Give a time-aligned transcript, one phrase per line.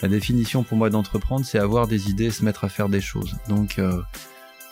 [0.00, 3.36] La définition pour moi d'entreprendre, c'est avoir des idées se mettre à faire des choses.
[3.48, 4.00] Donc euh,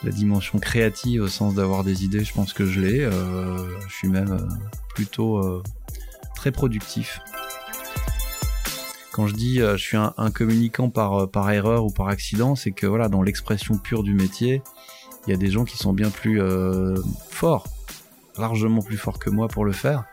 [0.05, 3.01] la dimension créative au sens d'avoir des idées, je pense que je l'ai.
[3.01, 3.57] Euh,
[3.89, 4.49] je suis même euh,
[4.95, 5.63] plutôt
[6.37, 7.21] très productif.
[9.13, 12.71] Quand je dis je suis un, un communicant par, par erreur ou par accident, c'est
[12.71, 14.63] que voilà, dans l'expression pure du métier,
[15.27, 16.41] il y a des gens qui sont bien plus
[17.31, 17.67] forts,
[18.39, 20.05] largement plus forts que moi pour le faire.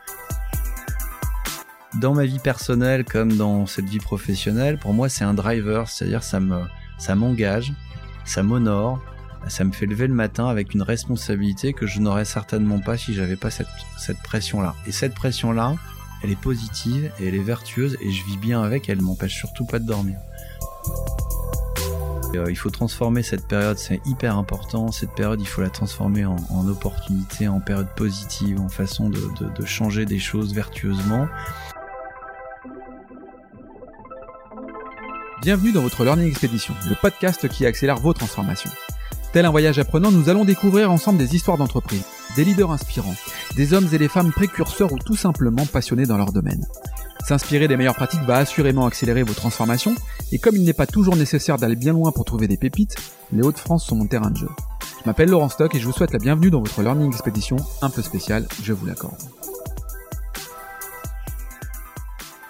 [2.00, 6.24] Dans ma vie personnelle comme dans cette vie professionnelle, pour moi c'est un driver, c'est-à-dire
[6.24, 6.62] ça me
[6.98, 7.72] ça m'engage,
[8.24, 9.00] ça m'honore,
[9.48, 13.14] ça me fait lever le matin avec une responsabilité que je n'aurais certainement pas si
[13.14, 13.68] j'avais pas cette,
[13.98, 14.74] cette pression-là.
[14.86, 15.76] Et cette pression-là,
[16.22, 19.64] elle est positive et elle est vertueuse et je vis bien avec, elle m'empêche surtout
[19.64, 20.18] pas de dormir.
[22.34, 24.90] Euh, il faut transformer cette période, c'est hyper important.
[24.90, 29.20] Cette période, il faut la transformer en, en opportunité, en période positive, en façon de,
[29.38, 31.28] de, de changer des choses vertueusement.
[35.44, 38.70] Bienvenue dans votre Learning Expedition, le podcast qui accélère vos transformations.
[39.34, 42.02] Tel un voyage apprenant, nous allons découvrir ensemble des histoires d'entreprise,
[42.34, 43.14] des leaders inspirants,
[43.54, 46.66] des hommes et des femmes précurseurs ou tout simplement passionnés dans leur domaine.
[47.26, 49.94] S'inspirer des meilleures pratiques va assurément accélérer vos transformations,
[50.32, 52.96] et comme il n'est pas toujours nécessaire d'aller bien loin pour trouver des pépites,
[53.30, 54.48] les Hauts-de-France sont mon terrain de jeu.
[55.02, 57.90] Je m'appelle Laurent Stock et je vous souhaite la bienvenue dans votre Learning Expedition un
[57.90, 59.20] peu spéciale, je vous l'accorde.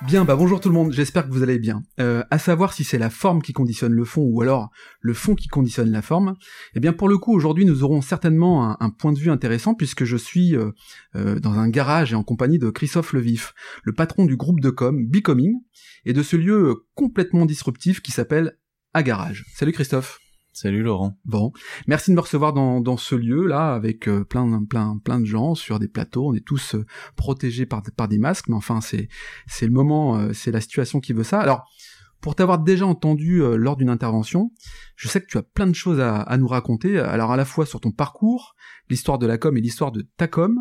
[0.07, 1.83] Bien, bah bonjour tout le monde, j'espère que vous allez bien.
[1.99, 5.35] Euh, à savoir si c'est la forme qui conditionne le fond ou alors le fond
[5.35, 6.35] qui conditionne la forme,
[6.75, 10.05] eh bien pour le coup aujourd'hui nous aurons certainement un, point de vue intéressant puisque
[10.05, 10.73] je suis euh,
[11.17, 14.69] euh, dans un garage et en compagnie de Christophe Levif, le patron du groupe de
[14.69, 15.55] com Becoming
[16.05, 18.59] et de ce lieu euh, complètement disruptif qui s'appelle
[18.93, 19.47] A Garage.
[19.55, 20.24] Salut Christophe.
[20.57, 21.19] Salut Laurent.
[21.25, 21.53] Bon,
[21.89, 25.25] merci de me recevoir dans, dans ce lieu là avec euh, plein plein plein de
[25.25, 26.29] gens sur des plateaux.
[26.29, 29.09] On est tous euh, protégés par par des masques, mais enfin c'est
[29.49, 31.41] c'est le moment, euh, c'est la situation qui veut ça.
[31.41, 31.69] Alors
[32.21, 34.53] pour t'avoir déjà entendu lors d'une intervention,
[34.97, 36.99] je sais que tu as plein de choses à, à nous raconter.
[36.99, 38.55] Alors à la fois sur ton parcours,
[38.89, 40.61] l'histoire de la com et l'histoire de ta com,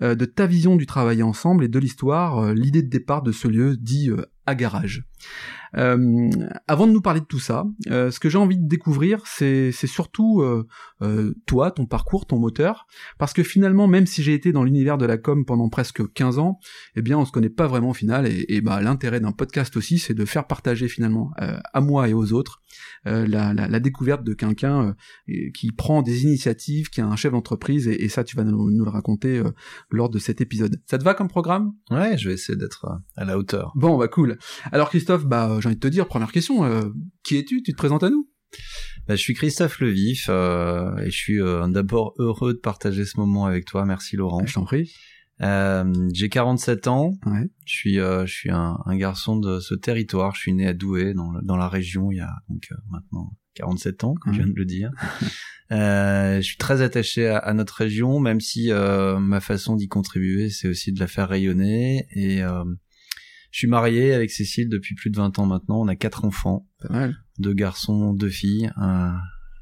[0.00, 3.48] de ta vision du travailler ensemble et de l'histoire, euh, l'idée de départ de ce
[3.48, 5.04] lieu dit euh, à garage.
[5.76, 6.30] Euh,
[6.68, 9.72] avant de nous parler de tout ça, euh, ce que j'ai envie de découvrir, c'est
[9.72, 10.66] surtout euh,
[11.02, 12.86] euh, toi, ton parcours, ton moteur,
[13.18, 16.38] parce que finalement, même si j'ai été dans l'univers de la com pendant presque 15
[16.38, 16.60] ans,
[16.94, 19.98] eh bien, on se connaît pas vraiment au final, et, bah l'intérêt d'un podcast aussi,
[19.98, 22.62] c'est de faire partager finalement euh, à moi et aux autres
[23.06, 24.94] euh, la, la, découverte de quelqu'un
[25.28, 28.70] euh, qui prend des initiatives, qui est un chef d'entreprise, et, ça, tu vas nous,
[28.70, 29.50] nous le raconter euh,
[29.90, 30.80] lors de cet épisode.
[30.86, 31.72] Ça te va comme programme?
[31.90, 33.72] Ouais, je vais essayer d'être euh, à la hauteur.
[33.74, 34.38] Bon, bah cool.
[34.72, 36.88] Alors Christophe, bah j'ai envie de te dire, première question, euh,
[37.22, 37.62] qui es-tu?
[37.62, 38.28] Tu te présentes à nous?
[39.06, 43.18] Bah, je suis Christophe Levif euh, et je suis euh, d'abord heureux de partager ce
[43.18, 43.84] moment avec toi.
[43.84, 44.44] Merci Laurent.
[44.44, 44.92] Je t'en prie.
[45.42, 47.12] Euh, J'ai 47 ans.
[47.26, 47.48] Ouais.
[47.66, 50.34] Je suis, euh, je suis un, un garçon de ce territoire.
[50.34, 52.76] Je suis né à Douai, dans, le- dans la région, il y a donc euh,
[52.90, 54.90] maintenant 47 ans, comme je viens de le dire.
[55.72, 59.88] Euh, je suis très attaché à, à notre région, même si euh, ma façon d'y
[59.88, 62.06] contribuer, c'est aussi de la faire rayonner.
[62.12, 62.62] Et euh,
[63.50, 65.80] je suis marié avec Cécile depuis plus de 20 ans maintenant.
[65.80, 67.16] On a quatre enfants, mal.
[67.40, 68.70] deux garçons, deux filles,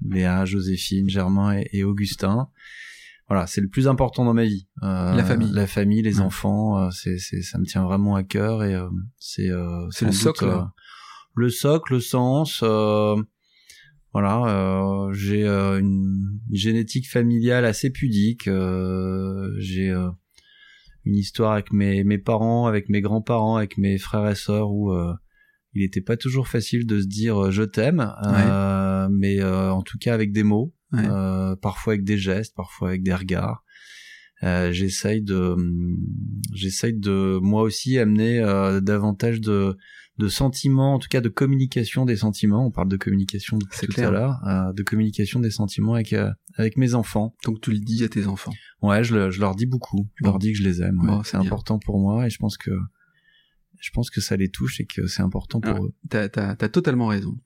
[0.06, 2.48] Léa, Joséphine, Germain et, et Augustin.
[3.28, 4.68] Voilà, c'est le plus important dans ma vie.
[4.82, 5.50] Euh, La famille.
[5.52, 6.26] la famille, les Ouais.
[6.26, 10.04] enfants, euh, c'est, c'est, ça me tient vraiment à cœur et euh, c'est, euh, C'est
[10.04, 10.44] le doute, socle.
[10.44, 10.60] euh,
[11.34, 12.60] le socle, le sens.
[12.62, 13.16] euh,
[14.12, 18.46] voilà, euh, j'ai euh, une génétique familiale assez pudique.
[18.46, 20.10] euh, j'ai euh,
[21.06, 24.92] une histoire avec mes, mes parents, avec mes grands-parents, avec mes frères et sœurs où
[24.92, 25.14] euh,
[25.72, 29.96] il n'était pas toujours facile de se dire je t'aime, euh, mais euh, en tout
[29.98, 31.02] cas avec des mots, Ouais.
[31.06, 33.64] euh, parfois avec des gestes, parfois avec des regards.
[34.42, 35.96] Euh, j'essaye de, hum,
[36.52, 39.76] j'essaye de moi aussi amener euh, davantage de,
[40.18, 42.66] de sentiments, en tout cas de communication des sentiments.
[42.66, 44.08] On parle de communication depuis tout clair.
[44.08, 47.34] à l'heure, euh, de communication des sentiments avec euh, avec mes enfants.
[47.44, 48.52] Donc tu le dis à tes enfants.
[48.82, 50.08] Ouais, je, le- je leur dis beaucoup.
[50.16, 50.30] Je Bon.
[50.30, 51.00] leur dis que je les aime.
[51.00, 51.06] ouais.
[51.06, 52.70] Bon, c'est important pour moi et je pense que
[53.84, 55.94] je pense que ça les touche et que c'est important pour eux.
[56.08, 57.36] T'as as, totalement raison.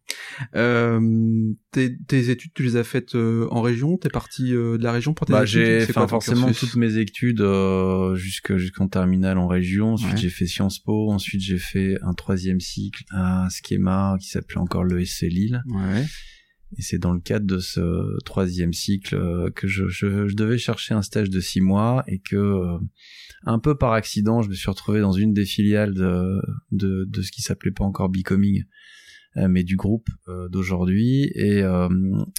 [0.55, 3.97] Euh, tes, tes études, tu les as faites euh, en région?
[3.99, 5.51] T'es parti euh, de la région pour tes Bah, études?
[5.51, 9.95] j'ai fait forcément toutes mes études euh, jusque jusqu'en terminale en région.
[9.95, 10.17] Ensuite, Ouais.
[10.21, 11.11] j'ai fait Sciences Po.
[11.11, 15.61] Ensuite, j'ai fait un troisième cycle, un schéma qui s'appelait encore le SC Lille.
[15.67, 16.05] Ouais.
[16.77, 20.59] Et c'est dans le cadre de ce troisième cycle euh, que je, je, je devais
[20.59, 22.79] chercher un stage de six mois et que euh,
[23.45, 26.41] un peu par accident, je me suis retrouvé dans une des filiales de,
[26.73, 28.65] de, de ce qui s'appelait pas encore Becoming,
[29.37, 31.31] euh, mais du groupe euh, d'aujourd'hui.
[31.35, 31.89] Et, euh,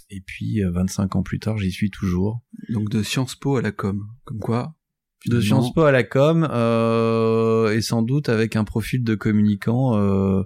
[0.09, 2.41] et puis, euh, 25 ans plus tard, j'y suis toujours.
[2.69, 4.05] Donc de Sciences Po à la com.
[4.25, 4.75] Comme quoi,
[5.27, 9.97] de Sciences Po à la com euh, et sans doute avec un profil de communicant.
[9.97, 10.43] Euh,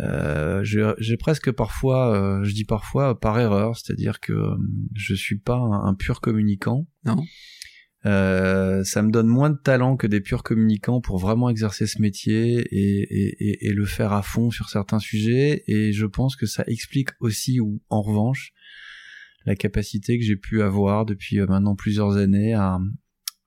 [0.00, 4.56] euh, j'ai presque parfois, euh, je dis parfois par erreur, c'est-à-dire que euh,
[4.94, 6.86] je suis pas un, pur communicant.
[7.04, 7.22] Non.
[8.04, 12.00] Euh, ça me donne moins de talent que des purs communicants pour vraiment exercer ce
[12.00, 15.64] métier et, et, et, le faire à fond sur certains sujets.
[15.66, 18.52] Et je pense que ça explique aussi, ou en revanche,
[19.44, 22.78] la capacité que j'ai pu avoir depuis maintenant plusieurs années à,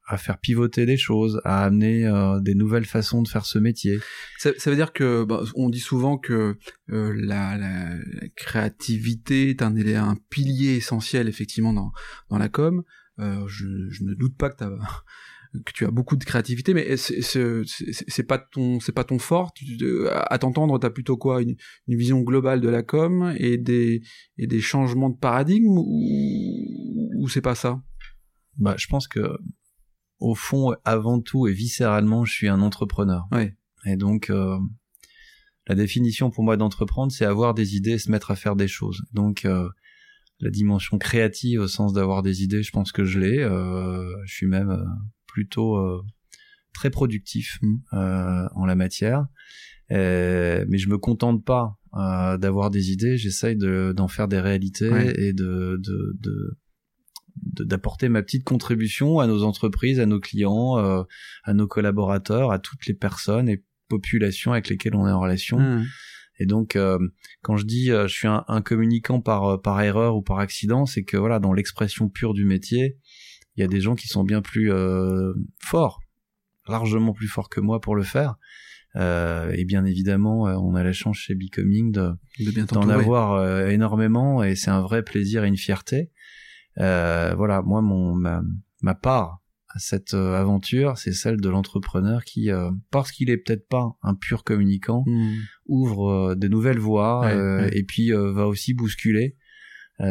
[0.09, 3.99] à faire pivoter des choses, à amener euh, des nouvelles façons de faire ce métier.
[4.39, 6.57] Ça, ça veut dire que bah, on dit souvent que
[6.89, 7.95] euh, la, la,
[8.35, 11.91] créativité est un, un pilier essentiel effectivement dans,
[12.29, 12.83] dans la com.
[13.19, 14.69] Euh, je, je, ne doute pas que, as,
[15.66, 19.54] que tu as beaucoup de créativité, mais c'est pas ton c'est pas ton fort?
[20.13, 21.42] à t'entendre, t'as plutôt quoi?
[21.42, 21.56] Une,
[21.88, 24.01] une, vision globale de la com et des
[24.38, 27.81] et des changements de paradigme ou, ou c'est pas ça?
[28.57, 29.38] Bah, je pense que
[30.19, 33.27] au fond, avant tout et viscéralement, je suis un entrepreneur.
[33.31, 33.56] Ouais.
[33.86, 34.57] Et donc, euh,
[35.68, 38.68] la définition pour moi d'entreprendre, c'est avoir des idées et se mettre à faire des
[38.68, 39.04] choses.
[39.13, 39.69] Donc, euh,
[40.39, 43.39] la dimension créative au sens d'avoir des idées, je pense que je l'ai.
[43.39, 44.83] Euh, je suis même euh,
[45.27, 46.01] plutôt euh,
[46.74, 47.75] très productif mmh.
[48.56, 49.27] en la matière.
[49.89, 51.75] mais je me contente pas
[52.38, 56.57] d'avoir des idées, j'essaye d'en faire des réalités et de, de, de
[57.42, 61.03] d'apporter ma petite contribution à nos entreprises, à nos clients, euh,
[61.44, 65.59] à nos collaborateurs, à toutes les personnes et populations avec lesquelles on est en relation.
[65.59, 65.85] Mmh.
[66.39, 66.97] Et donc, euh,
[67.41, 70.86] quand je dis euh, je suis un, un, communicant par par erreur ou par accident,
[70.86, 72.97] c'est que voilà, dans l'expression pure du métier,
[73.56, 74.71] il y a des gens qui sont bien plus
[75.59, 76.00] forts,
[76.68, 78.36] largement plus forts que moi pour le faire.
[78.95, 82.13] et bien évidemment, on a la chance chez Becoming de
[82.71, 86.12] d'en avoir énormément, et c'est un vrai plaisir et une fierté.
[86.80, 89.38] Euh, voilà, moi, mon ma, part
[89.69, 93.95] à cette euh, aventure, c'est celle de l'entrepreneur qui, euh, parce qu'il est peut-être pas
[94.01, 95.36] un pur communicant, hmm.
[95.68, 97.31] ouvre de nouvelles voies
[97.71, 99.36] et puis va aussi bousculer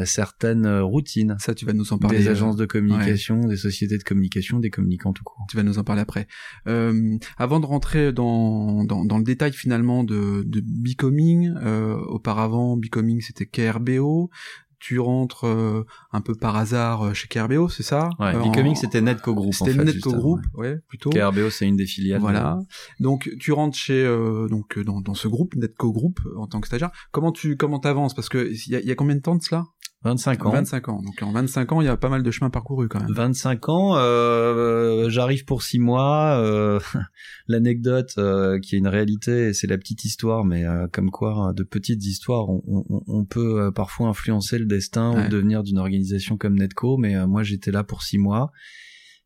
[0.05, 1.37] certaines routines.
[1.39, 2.19] Ça, tu vas nous en parler.
[2.19, 5.47] Des agences de communication, des sociétés de communication, des communicants tout court.
[5.51, 6.27] Tu vas nous en parler après.
[6.67, 12.77] Euh, avant de rentrer dans, dans, dans, le détail finalement de, de Becoming, euh, auparavant
[12.77, 14.31] Becoming c'était KRBO,
[14.79, 18.11] tu rentres euh, un peu par hasard euh, chez KRBO, c'est ça?
[18.19, 20.79] Ouais, euh, c'était Netco Group C'était Netco Group, ouais.
[20.89, 21.11] plutôt.
[21.11, 22.21] KRBO, c'est une des filiales.
[22.21, 22.59] Voilà.
[23.01, 24.05] Donc tu rentres chez
[24.51, 26.91] donc dans, dans ce groupe Netco Group en tant que stagiaire.
[27.11, 28.15] Comment tu comment t'avances?
[28.15, 29.65] Parce que il y a, y a combien de temps de cela?
[30.03, 30.53] 25 ans.
[30.53, 31.03] 25 ans.
[31.03, 33.13] Donc en 25 ans, il y a pas mal de chemin parcouru quand même.
[33.13, 36.39] 25 ans, euh, j'arrive pour 6 mois.
[36.41, 36.79] Euh,
[37.49, 41.65] L'anecdote euh, qui est une réalité, c'est la petite histoire, mais euh, comme quoi, de
[41.65, 46.57] petites histoires, on, on, on peut parfois influencer le destin ou devenir d'une organisation comme
[46.57, 46.97] Netco.
[46.97, 48.53] Mais euh, moi, j'étais là pour 6 mois.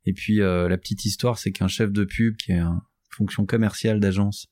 [0.06, 2.80] Et puis la petite histoire, c'est qu'un chef de pub qui est une
[3.10, 4.48] fonction commerciale d'agence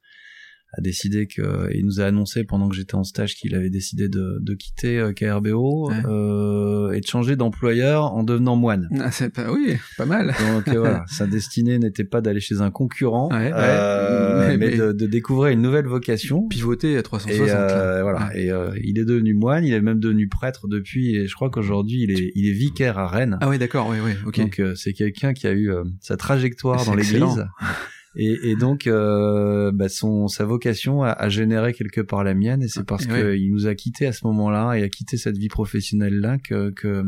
[0.72, 4.08] a décidé que il nous a annoncé pendant que j'étais en stage qu'il avait décidé
[4.08, 8.88] de, de quitter euh, KRBO euh, et de changer d'employeur en devenant moine.
[9.00, 10.28] Ah, c'est pas oui, pas mal.
[10.28, 15.06] Donc euh, voilà, sa destinée n'était pas d'aller chez un concurrent, euh, mais, de, de,
[15.06, 17.49] découvrir une nouvelle vocation, pivoter à 360.
[17.49, 18.50] Et euh, voilà, et
[18.84, 22.11] il est devenu moine, il est même devenu prêtre depuis, et je crois qu'aujourd'hui il
[22.12, 23.38] est il est vicaire à Rennes.
[23.40, 24.38] Ah oui, d'accord, oui, oui, ok.
[24.38, 25.70] Donc c'est quelqu'un qui a eu
[26.00, 27.46] sa trajectoire dans l'Église.
[28.16, 32.62] Et, et donc, euh, bah son, sa vocation a, a, généré quelque part la mienne,
[32.62, 35.48] et c'est parce qu'il nous a quittés à ce moment-là et a quitté cette vie
[35.48, 37.05] professionnelle-là que, que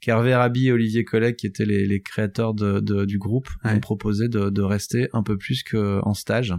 [0.00, 3.80] qu'Hervé Rabi et Olivier Colleg, qui étaient les, les créateurs de, de, du groupe, ont
[3.80, 6.54] proposé de, de rester un peu plus qu'en stage.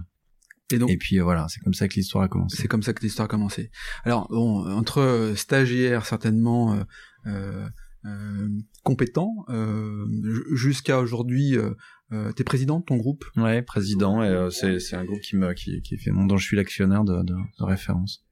[0.71, 2.57] Et, donc, et puis voilà, c'est comme ça que l'histoire a commencé.
[2.59, 3.69] C'est comme ça que l'histoire a commencé.
[4.03, 6.83] Alors bon, entre stagiaires certainement euh,
[7.27, 7.67] euh,
[8.05, 8.49] euh
[8.83, 10.07] compétents, euh,
[10.53, 11.55] jusqu'à aujourd'hui
[12.11, 14.23] euh, T'es président de ton groupe Ouais, président.
[14.23, 17.23] Et euh, c'est un groupe qui me qui qui fait dont je suis l'actionnaire de,
[17.23, 18.25] de, de, référence.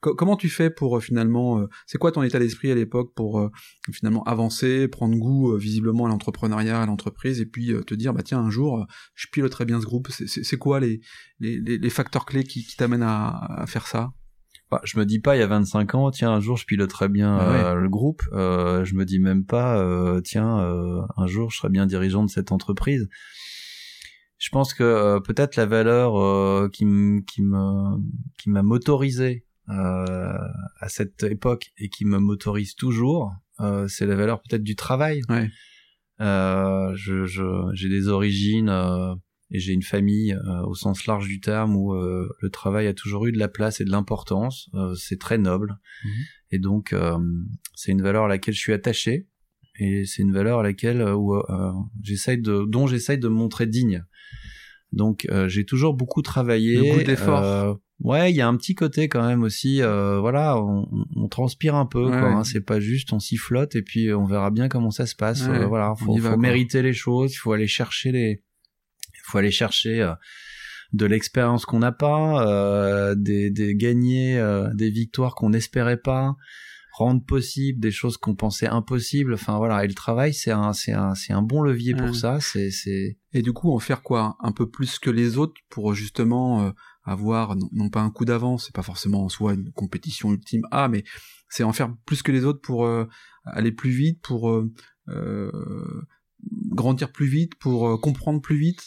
[0.00, 3.50] comment tu fais pour euh, finalement C'est quoi ton état d'esprit à l'époque pour
[3.92, 8.40] finalement avancer, prendre goût visiblement à l'entrepreneuriat, à l'entreprise, et puis te dire bah tiens
[8.40, 10.08] un jour je piloterai bien ce groupe.
[10.10, 11.00] C'est quoi les,
[11.38, 13.28] les les facteurs clés qui, qui t'amènent à,
[13.62, 14.12] à faire ça?
[14.70, 17.08] Bah, je me dis pas il y a 25 ans, tiens un jour je piloterai
[17.08, 18.22] bien euh, le groupe.
[18.32, 22.24] Euh, je me dis même pas, euh, tiens euh, un jour je serai bien dirigeant
[22.24, 23.08] de cette entreprise.
[24.38, 26.84] Je pense que euh, peut-être la valeur qui
[27.26, 27.96] qui me
[28.38, 33.32] qui m'a motorisé à cette époque et qui me motorise toujours,
[33.88, 35.22] c'est la valeur peut-être du travail.
[35.28, 35.50] Ouais.
[36.20, 38.70] je j'ai des origines
[39.50, 42.94] et j'ai une famille euh, au sens large du terme où euh, le travail a
[42.94, 44.70] toujours eu de la place et de l'importance.
[44.74, 45.78] Euh, c'est très noble.
[46.04, 46.12] Mhm.
[46.52, 46.94] Et donc,
[47.76, 49.28] c'est une valeur à laquelle je suis attaché.
[49.78, 51.40] et c'est une valeur à laquelle où
[52.02, 54.04] j'essaye de dont j'essaye de me montrer digne.
[54.92, 56.76] Donc j'ai toujours beaucoup travaillé.
[56.78, 57.78] Beaucoup d'efforts.
[58.00, 59.80] Ouais, il y a un petit côté quand même aussi.
[59.80, 62.06] voilà, on, on, transpire un peu.
[62.06, 65.14] quoi, hein, c'est pas juste on sifflote et puis on verra bien comment ça se
[65.14, 65.42] passe.
[65.42, 67.32] voilà, faut, faut mériter les choses.
[67.34, 68.42] Il faut aller chercher les.
[69.30, 70.12] Il faut aller chercher
[70.92, 76.34] de l'expérience qu'on n'a pas, euh, des, des gagner euh, des victoires qu'on n'espérait pas,
[76.92, 79.34] rendre possible des choses qu'on pensait impossibles.
[79.34, 82.40] Enfin voilà, et le travail c'est un c'est un c'est un bon levier pour ça.
[82.40, 84.36] C'est c'est et du coup en faire quoi?
[84.40, 86.70] Un peu plus que les autres pour justement euh,
[87.04, 90.62] avoir non, pas un coup d'avance, c'est pas forcément en soi une compétition ultime.
[90.72, 91.04] Ah mais
[91.48, 92.88] c'est en faire plus que les autres pour
[93.44, 94.62] aller plus vite, pour
[96.68, 98.82] grandir plus vite, pour comprendre plus vite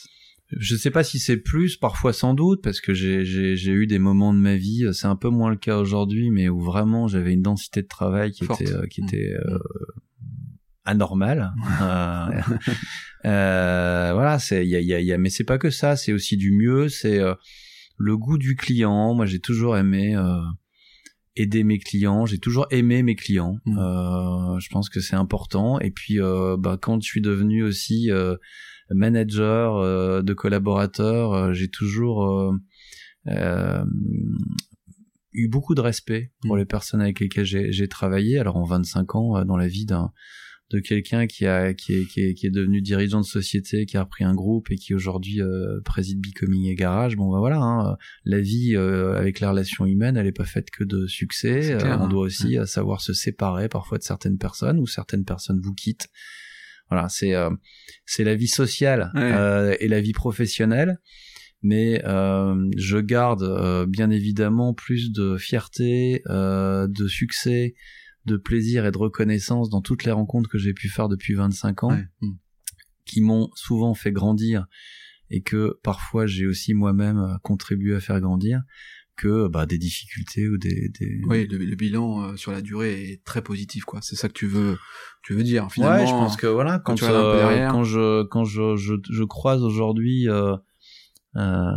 [0.58, 3.24] je sais pas si c'est plus, parfois sans doute, parce que j'ai,
[3.66, 6.60] eu des moments de ma vie, c'est un peu moins le cas aujourd'hui, mais où
[6.60, 9.60] vraiment j'avais une densité de travail qui était, euh, qui était euh,
[10.86, 11.54] anormale.
[13.26, 15.96] Euh, euh, voilà, c'est, y a, y, a, y a, mais c'est pas que ça,
[15.96, 17.20] c'est aussi du mieux, c'est
[17.98, 19.14] le goût du client.
[19.14, 20.14] Moi, j'ai toujours aimé
[21.36, 22.26] aider mes clients.
[22.26, 23.58] J'ai toujours aimé mes clients.
[23.66, 23.78] Mm.
[23.78, 25.80] Euh, je pense que c'est important.
[25.80, 28.36] Et puis, euh, bah, quand je suis devenu aussi euh,
[28.94, 32.54] manager euh, de collaborateurs, euh, j'ai toujours
[33.28, 33.86] euh,
[35.34, 36.60] eu beaucoup de respect pour mm.
[36.60, 38.40] les personnes avec lesquelles j'ai travaillé.
[38.40, 40.12] Alors en 25 ans, dans la vie d'un
[40.72, 43.96] de quelqu'un qui a qui est, qui est, qui est devenu dirigeant de société, qui
[43.96, 47.16] a repris un groupe et qui aujourd'hui euh, préside Becoming et Garage.
[47.16, 50.84] Bon, bah voilà, hein, la vie avec les relations humaines, elle est pas faite que
[50.84, 51.76] de succès.
[51.76, 52.08] on hein.
[52.08, 56.10] doit aussi savoir se séparer parfois de certaines personnes ou certaines personnes vous quittent
[56.94, 57.50] voilà, c'est euh,
[58.06, 61.00] c'est la vie sociale euh, et la vie professionnelle.
[61.64, 67.74] Mais euh, je garde euh, bien évidemment plus de fierté, euh, de succès,
[68.26, 71.84] de plaisir et de reconnaissance dans toutes les rencontres que j'ai pu faire depuis 25
[71.84, 72.32] ans, mm.
[73.06, 74.68] qui m'ont souvent fait grandir
[75.30, 78.62] et que parfois j'ai aussi moi-même contribué à faire grandir
[79.16, 81.22] que bah, des difficultés ou des, des...
[81.28, 84.00] oui le, bilan euh, sur la durée est très positif quoi.
[84.02, 84.78] C'est ça que tu veux
[85.24, 88.44] tu veux dire finalement ouais je pense que voilà quand, quand, euh, quand je quand
[88.44, 90.56] je je, je croise aujourd'hui euh,
[91.36, 91.72] euh,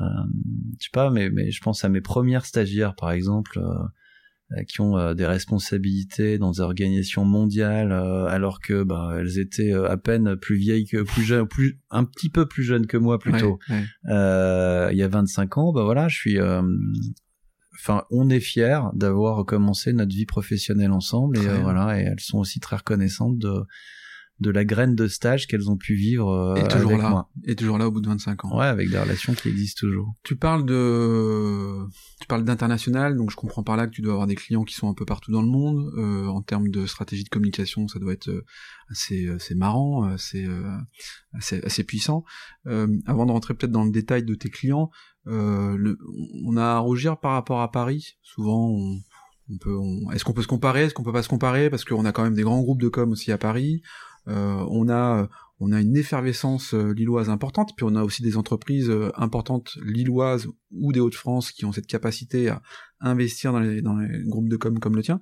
[0.79, 4.81] je sais pas mais mais je pense à mes premières stagiaires par exemple euh, qui
[4.81, 10.57] ont des responsabilités dans des organisations mondiales alors que bah elles étaient à peine plus
[10.57, 13.59] vieilles que plus jeunes plus un petit peu plus jeunes que moi plutôt.
[13.71, 16.39] Il y a 25 ans bah voilà je suis
[17.79, 22.21] enfin, on est fiers d'avoir commencé notre vie professionnelle ensemble et euh, voilà, et elles
[22.21, 23.67] sont aussi très reconnaissantes de
[24.41, 27.79] de la graine de stage qu'elles ont pu vivre euh, et toujours là, Et toujours
[27.79, 28.59] là au bout de 25 ans.
[28.59, 30.15] Ouais, avec des relations qui existent toujours.
[30.25, 31.87] Tu parles de,
[32.21, 34.75] tu parles d'international, donc je comprends par là que tu dois avoir des clients qui
[34.75, 35.91] sont un peu partout dans le monde.
[35.97, 38.45] Euh, en termes de stratégie de communication, ça doit être euh,
[38.91, 40.47] assez, assez marrant, assez,
[41.33, 42.25] assez, assez puissant.
[42.67, 44.91] avant de rentrer peut-être dans le détail de tes clients,
[45.27, 45.99] le,
[46.45, 48.17] on a à rougir par rapport à Paris.
[48.23, 48.99] Souvent, on,
[49.51, 49.77] on peut,
[50.13, 51.71] est-ce qu'on peut se comparer, est-ce qu'on peut pas se comparer?
[51.71, 53.83] Parce qu'on a quand même des grands groupes de com aussi à Paris.
[54.29, 55.29] Euh, on a
[55.59, 59.79] on a une effervescence euh, lilloise importante, puis on a aussi des entreprises euh, importantes
[59.83, 62.61] lilloises ou des Hauts-de-France qui ont cette capacité à
[63.01, 65.19] investir dans les, dans les groupes de com comme le tien.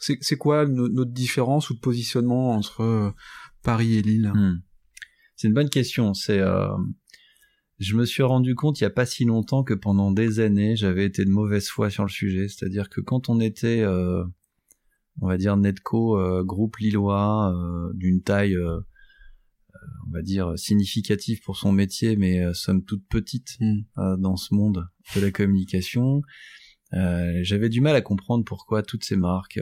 [0.00, 3.12] C'est quoi notre différence ou positionnement entre
[3.64, 4.30] Paris et Lille?
[4.32, 4.60] Hmm.
[5.34, 6.14] C'est une bonne question.
[6.14, 6.40] C'est
[7.78, 10.76] je me suis rendu compte il y a pas si longtemps que pendant des années
[10.76, 12.48] j'avais été de mauvaise foi sur le sujet.
[12.48, 13.84] C'est-à-dire que quand on était
[15.20, 18.80] on va dire Netco euh, groupe lillois euh, d'une taille euh,
[20.06, 24.16] on va dire significative pour son métier mais somme toute petite mm.
[24.18, 26.22] dans ce monde de la communication
[26.92, 29.60] j'avais du mal à comprendre pourquoi toutes ces marques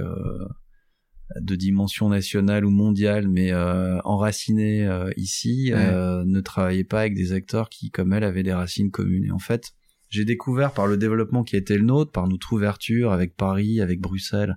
[1.40, 7.90] de dimension nationale ou mondiale, mais enracinées ici, ne travaillaient pas avec des acteurs qui,
[7.90, 9.24] comme elles, avaient des racines communes.
[9.24, 9.72] Et en fait,
[10.08, 13.80] j'ai découvert par le développement qui a été le nôtre, par notre ouverture avec Paris,
[13.80, 14.56] avec Bruxelles,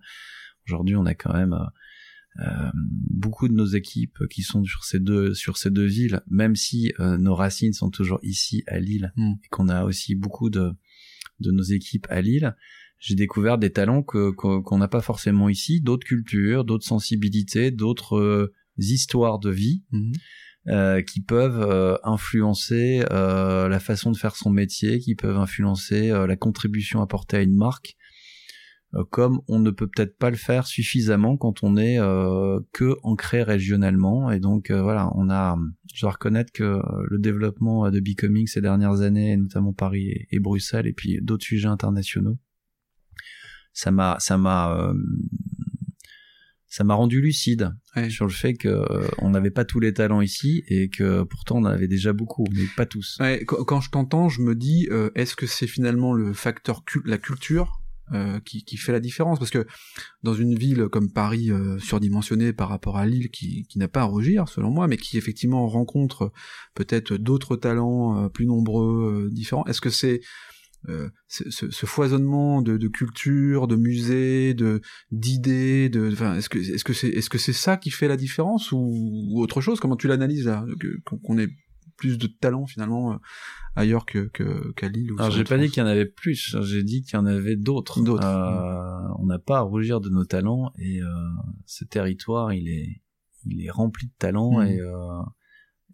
[0.70, 5.00] Aujourd'hui, on a quand même euh, euh, beaucoup de nos équipes qui sont sur ces
[5.00, 9.12] deux sur ces deux villes, même si euh, nos racines sont toujours ici à Lille
[9.16, 9.34] hmm.
[9.44, 10.72] et qu'on a aussi beaucoup de
[11.40, 12.56] de nos équipes à Lille.
[13.00, 18.52] J'ai découvert des talents que qu'on n'a pas forcément ici, d'autres cultures, d'autres sensibilités, d'autres
[18.78, 19.84] histoires de vie.
[19.92, 20.12] Hmm.
[21.08, 27.38] qui peuvent influencer la façon de faire son métier, qui peuvent influencer la contribution apportée
[27.38, 27.98] à une marque,
[28.96, 32.98] euh, comme on ne peut peut-être pas le faire suffisamment quand on est euh, que
[33.04, 35.58] ancré régionalement et donc euh, voilà on a
[35.94, 40.88] je dois reconnaître que le développement de Becoming ces dernières années notamment Paris et, Bruxelles
[40.88, 42.40] et puis d'autres sujets internationaux
[43.80, 44.94] ça m'a ça m'a
[46.68, 47.74] ça m'a rendu lucide
[48.10, 51.58] sur le fait que euh, on n'avait pas tous les talents ici et que pourtant
[51.58, 53.18] on en avait déjà beaucoup, mais pas tous.
[53.20, 57.18] Ouais, quand je t'entends, je me dis, euh, est-ce que c'est finalement le facteur la
[57.18, 57.82] culture
[58.14, 59.40] euh, qui, qui, fait la différence?
[59.40, 59.66] Parce que
[60.22, 64.06] dans une ville comme Paris, surdimensionnée par rapport à Lille, qui, qui n'a pas à
[64.06, 66.32] rougir, selon moi, mais qui effectivement rencontre
[66.76, 70.22] peut-être d'autres talents plus nombreux, différents, est-ce que c'est
[70.88, 74.82] euh, ce, ce, foisonnement de, de, culture, de musées, de
[75.12, 78.16] d'idées, de, enfin, est-ce que est-ce que c'est est-ce que c'est ça qui fait la
[78.16, 79.80] différence ou, autre chose?
[79.80, 80.66] Comment tu l'analyses là
[81.06, 81.50] Qu'on ait
[81.98, 83.18] plus de talent finalement euh,
[83.76, 84.30] ailleurs que
[84.76, 87.18] qu'à Lille Alors j'ai pas dit qu'il y en avait plus, j'ai dit qu'il y
[87.18, 88.02] en avait d'autres.
[88.02, 88.26] D'autres.
[88.26, 91.08] Euh, on n'a pas à rougir de nos talents et euh,
[91.66, 93.02] ce territoire il est
[93.46, 94.68] il est rempli de talents mmh.
[94.68, 95.22] et euh,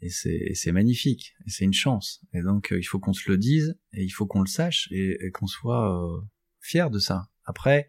[0.06, 1.36] et c'est magnifique.
[1.46, 2.22] Et c'est une chance.
[2.34, 4.88] Et donc euh, il faut qu'on se le dise et il faut qu'on le sache
[4.92, 6.22] et, qu'on soit euh,
[6.62, 7.30] fier de ça.
[7.46, 7.88] Après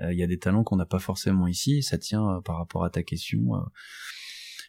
[0.00, 1.82] euh, il y a des talents qu'on n'a pas forcément ici.
[1.82, 3.52] Ça tient par rapport à ta question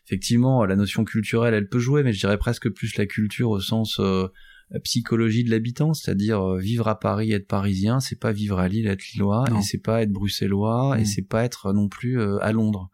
[0.06, 3.60] effectivement la notion culturelle elle peut jouer mais je dirais presque plus la culture au
[3.60, 4.00] sens
[4.84, 9.06] psychologie de l'habitant, c'est-à-dire vivre à Paris, être parisien, c'est pas vivre à Lille, être
[9.14, 11.06] lillois, et c'est pas être bruxellois, et mmh.
[11.06, 12.90] c'est pas être non plus à Londres.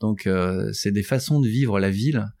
[0.00, 0.28] Donc
[0.72, 2.37] c'est des façons de vivre la ville euh,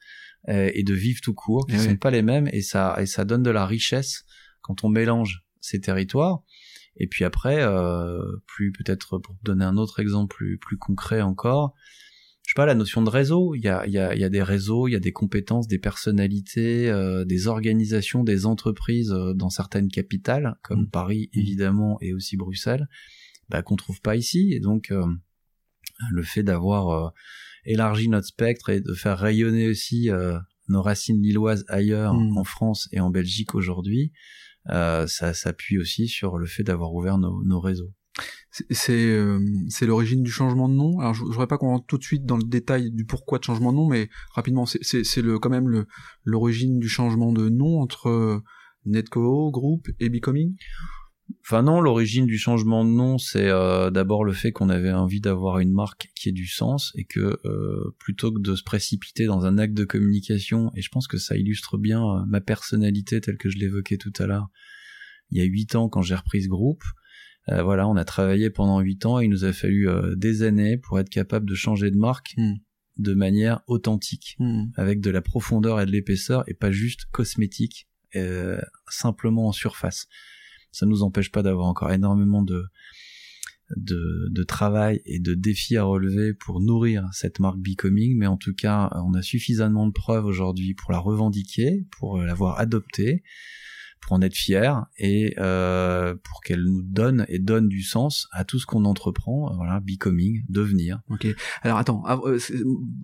[0.48, 3.24] et de vivre tout court, qui ne sont pas les mêmes, et ça, et ça
[3.24, 4.24] donne de la richesse
[4.62, 6.42] quand on mélange ces territoires.
[6.98, 11.74] Et puis après, euh, plus peut-être pour donner un autre exemple plus, plus concret encore,
[12.44, 13.54] je sais pas, la notion de réseau.
[13.54, 15.12] Il y a, il y a, il y a des réseaux, il y a des
[15.12, 20.90] compétences, des personnalités, euh, des organisations, des entreprises euh, dans certaines capitales, comme mmh.
[20.90, 22.88] Paris évidemment et aussi Bruxelles,
[23.48, 24.52] bah, qu'on trouve pas ici.
[24.52, 25.04] Et donc, euh,
[26.10, 27.12] le fait d'avoir
[27.68, 30.38] élargi notre spectre et de faire rayonner aussi euh,
[30.68, 32.36] nos racines lilloises ailleurs, hmm.
[32.36, 34.12] en France et en Belgique aujourd'hui,
[34.70, 37.92] euh, ça s'appuie aussi sur le fait d'avoir ouvert nos, nos réseaux.
[38.50, 39.38] C'est euh,
[39.82, 40.98] l'origine du changement de nom?
[40.98, 43.44] Alors je, voudrais pas qu'on rentre tout de suite dans le détail du pourquoi de
[43.44, 45.84] changement de nom, mais rapidement, c'est le quand même
[46.24, 48.42] l'origine du changement de nom entre
[48.86, 50.56] Netco Group et Becoming?
[51.42, 55.20] Enfin non, l'origine du changement de nom, c'est euh, d'abord le fait qu'on avait envie
[55.20, 59.26] d'avoir une marque qui ait du sens et que euh, plutôt que de se précipiter
[59.26, 63.20] dans un acte de communication, et je pense que ça illustre bien euh, ma personnalité
[63.20, 64.48] telle que je l'évoquais tout à l'heure,
[65.30, 66.82] il y a huit ans quand j'ai repris ce groupe,
[67.50, 71.00] voilà, on a travaillé pendant huit ans et il nous a fallu des années pour
[71.00, 72.56] être capable de changer de marque hmm.
[72.98, 74.64] de manière authentique, hmm.
[74.76, 77.88] avec de la profondeur et de l'épaisseur et pas juste cosmétique,
[78.90, 80.08] simplement en surface
[80.78, 82.62] ça nous empêche pas d'avoir encore énormément de,
[84.44, 88.90] travail et de défis à relever pour nourrir cette marque Becoming, mais en tout cas,
[89.04, 93.24] on a suffisamment de preuves aujourd'hui pour la revendiquer, pour l'avoir adoptée,
[94.08, 98.46] pour en être fier et euh, pour qu'elle nous donne et donne du sens à
[98.46, 99.54] tout ce qu'on entreprend.
[99.54, 101.02] Voilà, becoming, devenir.
[101.10, 101.26] Ok.
[101.60, 102.38] Alors attends, euh,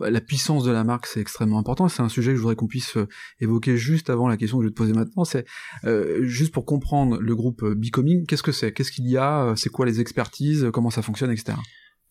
[0.00, 1.88] la puissance de la marque c'est extrêmement important.
[1.88, 3.06] C'est un sujet que je voudrais qu'on puisse euh,
[3.38, 5.24] évoquer juste avant la question que je vais te poser maintenant.
[5.24, 5.44] C'est
[5.84, 8.24] euh, juste pour comprendre le groupe Becoming.
[8.24, 8.72] Qu'est-ce que c'est?
[8.72, 9.52] Qu'est-ce qu'il y a?
[9.56, 10.70] C'est quoi les expertises?
[10.72, 11.58] Comment ça fonctionne, etc.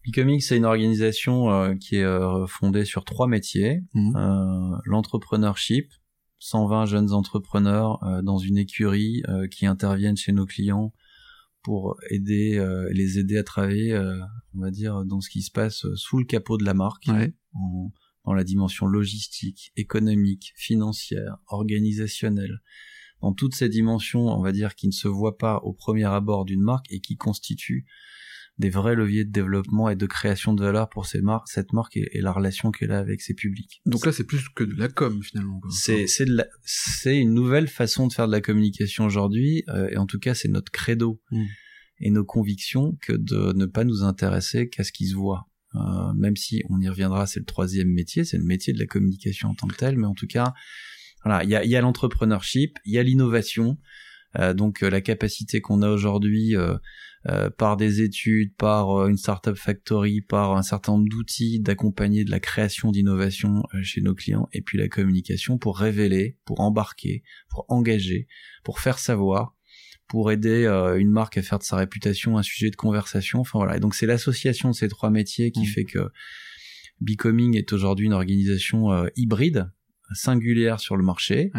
[0.05, 4.81] Becoming, c'est une organisation qui est fondée sur trois métiers mmh.
[4.85, 5.91] l'entrepreneurship,
[6.43, 10.93] 120 jeunes entrepreneurs euh, dans une écurie euh, qui interviennent chez nos clients
[11.61, 13.97] pour aider euh, les aider à travailler
[14.53, 17.09] on va dire dans ce qui se passe sous le capot de la marque
[18.25, 22.59] dans la dimension logistique économique financière organisationnelle
[23.21, 26.43] dans toutes ces dimensions on va dire qui ne se voient pas au premier abord
[26.43, 27.85] d'une marque et qui constituent
[28.59, 31.97] des vrais leviers de développement et de création de valeur pour ces marques, cette marque
[31.97, 33.81] et, la relation qu'elle a avec ses publics.
[33.85, 35.59] Donc là, c'est plus que de la com finalement.
[35.69, 40.35] C'est une nouvelle façon de faire de la communication aujourd'hui, euh, et en tout cas,
[40.35, 41.45] c'est notre credo hmm.
[41.99, 45.49] et nos convictions que de ne pas nous intéresser qu'à ce qui se voit.
[45.75, 48.85] Euh, même si on y reviendra, c'est le troisième métier, c'est le métier de la
[48.85, 50.53] communication en tant que tel, mais en tout cas,
[51.25, 53.79] voilà, il y a, y a l'entrepreneurship, il y a l'innovation,
[54.37, 56.55] euh, donc euh, la capacité qu'on a aujourd'hui
[57.29, 62.25] euh, par des études, par euh, une startup factory, par un certain nombre d'outils d'accompagner
[62.25, 66.59] de la création d'innovation euh, chez nos clients, et puis la communication pour révéler, pour
[66.59, 68.27] embarquer, pour engager,
[68.65, 69.55] pour faire savoir,
[70.07, 73.39] pour aider une marque à faire de sa réputation un sujet de conversation.
[73.39, 73.77] Enfin voilà.
[73.77, 75.67] Et donc c'est l'association de ces trois métiers qui mmh.
[75.67, 76.09] fait que
[76.99, 79.71] Becoming est aujourd'hui une organisation hybride
[80.13, 81.51] singulière sur le marché,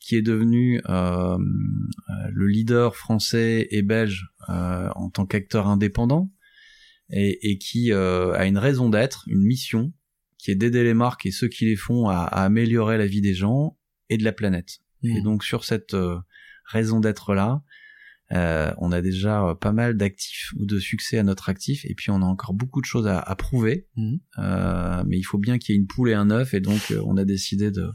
[0.00, 1.36] qui est devenu euh, euh,
[2.32, 6.30] le leader français et belge euh, en tant qu'acteur indépendant,
[7.10, 9.92] et, et qui euh, a une raison d'être, une mission,
[10.38, 13.20] qui est d'aider les marques et ceux qui les font à, à, améliorer la vie
[13.20, 13.76] des gens
[14.08, 14.78] et de la planète.
[15.02, 15.22] Et mmh.
[15.22, 16.18] donc sur cette euh,
[16.64, 17.62] raison d'être là,
[18.32, 21.94] Euh, on a déjà euh, pas mal d'actifs ou de succès à notre actif, et
[21.94, 23.86] puis on a encore beaucoup de choses à, à prouver.
[23.96, 24.18] Mhm.
[24.38, 26.90] Euh, mais il faut bien qu'il y ait une poule et un œuf, et donc
[26.92, 27.88] euh, on a décidé de,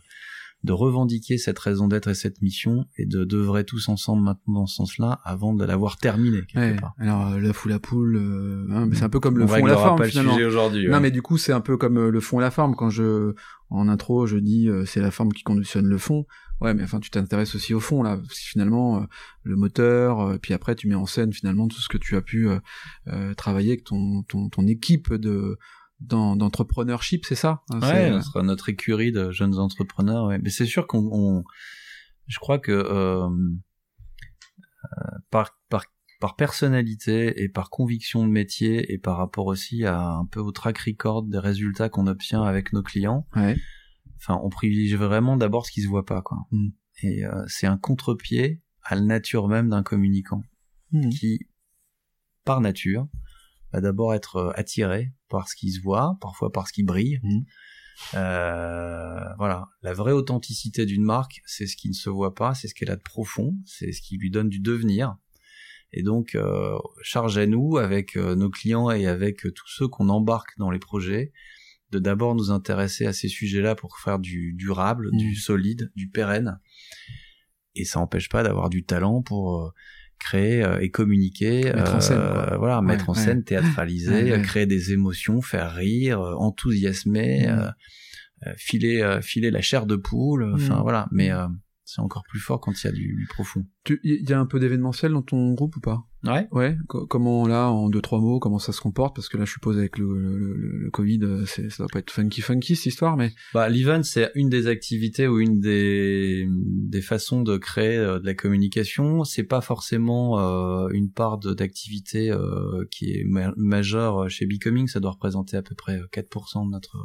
[0.63, 4.65] de revendiquer cette raison d'être et cette mission, et de d'œuvrer tous ensemble maintenant dans
[4.65, 6.75] ce sens-là, avant de l'avoir terminée quelque Ouais.
[6.75, 6.95] part.
[6.99, 9.47] Alors euh, l'œuf ou la poule, euh, hein, mais c'est un peu comme le on
[9.47, 10.33] fond et la forme pas le finalement.
[10.33, 10.87] sujet aujourd'hui.
[10.87, 10.99] Non ouais.
[10.99, 13.33] mais du coup c'est un peu comme euh, le fond et la forme quand je
[13.69, 16.25] en intro je dis euh, c'est la forme qui conditionne le fond.
[16.61, 19.05] Ouais mais enfin tu t'intéresses aussi au fond là parce que finalement euh,
[19.43, 22.21] le moteur euh, puis après tu mets en scène finalement tout ce que tu as
[22.21, 22.59] pu euh,
[23.07, 25.57] euh, travailler avec ton ton ton équipe de
[25.99, 30.25] d'en- d'entrepreneurship c'est ça hein, Ouais, euh, notre, notre écurie de jeunes entrepreneurs.
[30.27, 30.39] Ouais.
[30.39, 31.43] Mais c'est sûr qu'on, on-
[32.27, 35.85] je crois que euh, euh, par, par,
[36.19, 40.51] par personnalité et par conviction de métier et par rapport aussi à un peu au
[40.51, 43.57] track record des résultats qu'on obtient avec nos clients, ouais
[44.27, 46.39] enfin, on privilégie vraiment d'abord ce qui se voit pas, quoi.
[46.51, 46.69] Mm.
[47.03, 50.43] Et euh, c'est un contre-pied à la nature même d'un communicant
[50.91, 51.09] Mhm.
[51.09, 51.39] qui,
[52.43, 53.07] par nature,
[53.73, 57.19] va d'abord être euh, attiré par ce qui se voit, parfois par ce qui brille.
[57.23, 57.45] Mhm.
[58.15, 62.67] Euh, voilà, la vraie authenticité d'une marque, c'est ce qui ne se voit pas, c'est
[62.67, 65.15] ce qu'elle a de profond, c'est ce qui lui donne du devenir.
[65.93, 70.09] Et donc, euh, charge à nous, avec euh, nos clients et avec tous ceux qu'on
[70.09, 71.31] embarque dans les projets,
[71.91, 76.59] de d'abord nous intéresser à ces sujets-là pour faire du durable, du solide, du pérenne.
[77.75, 79.69] Et ça n'empêche pas d'avoir du talent pour euh,
[80.17, 82.57] créer euh, et communiquer, Mettre en scène, quoi.
[82.57, 83.19] voilà, Ouais, mettre en ouais.
[83.19, 87.69] scène, théâtraliser, Ouais, créer des émotions, faire rire, euh, enthousiasmer, euh,
[88.47, 90.81] euh, filer, euh, filer la chair de poule, enfin Mhm.
[90.81, 91.07] voilà.
[91.11, 91.47] Mais euh,
[91.85, 93.63] c'est encore plus fort quand il y a du, du profond.
[93.83, 96.03] Tu- il y a un peu d'événementiel dans ton groupe ou pas?
[96.23, 96.47] Ouais.
[96.51, 99.15] Ouais, co- comment là, en deux trois mots, comment ça se comporte?
[99.15, 101.87] Parce que là, je suppose avec le, le, le- le Covid, euh, c'est, ça doit
[101.93, 105.59] pas être funky funky cette histoire, mais Bah, l'event, c'est une des activités ou une
[105.59, 109.23] des, des façons de créer euh, de la communication.
[109.23, 114.87] C'est pas forcément euh, une part d'activité euh, qui est ma- majeure chez Becoming.
[114.87, 116.97] Ça doit représenter à peu près 4% de notre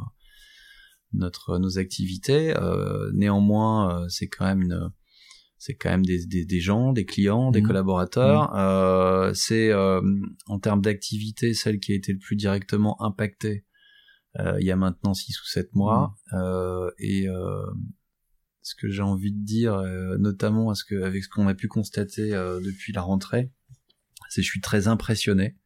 [1.13, 2.57] notre nos activités.
[2.57, 4.91] Euh, néanmoins, euh, c'est quand même une
[5.63, 7.67] c'est quand même des, des, des gens, des clients, des Mhm.
[7.67, 8.57] collaborateurs.
[8.57, 10.01] Euh, c'est euh,
[10.47, 13.67] en termes d'activité celle qui a été le plus directement impactée
[14.39, 16.15] euh, il y a maintenant 6 ou 7 mois.
[16.33, 17.67] Euh, et euh,
[18.63, 21.55] ce que j'ai envie de dire, euh, notamment à ce que, avec ce qu'on a
[21.55, 23.51] pu constater euh, depuis la rentrée,
[24.31, 25.57] c'est que je suis très impressionné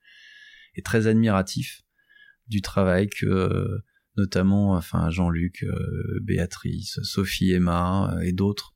[0.75, 1.83] et très admiratif
[2.49, 3.85] du travail que euh,
[4.17, 8.73] notamment enfin Jean-Luc, euh, Béatrice, Sophie, Emma euh, et d'autres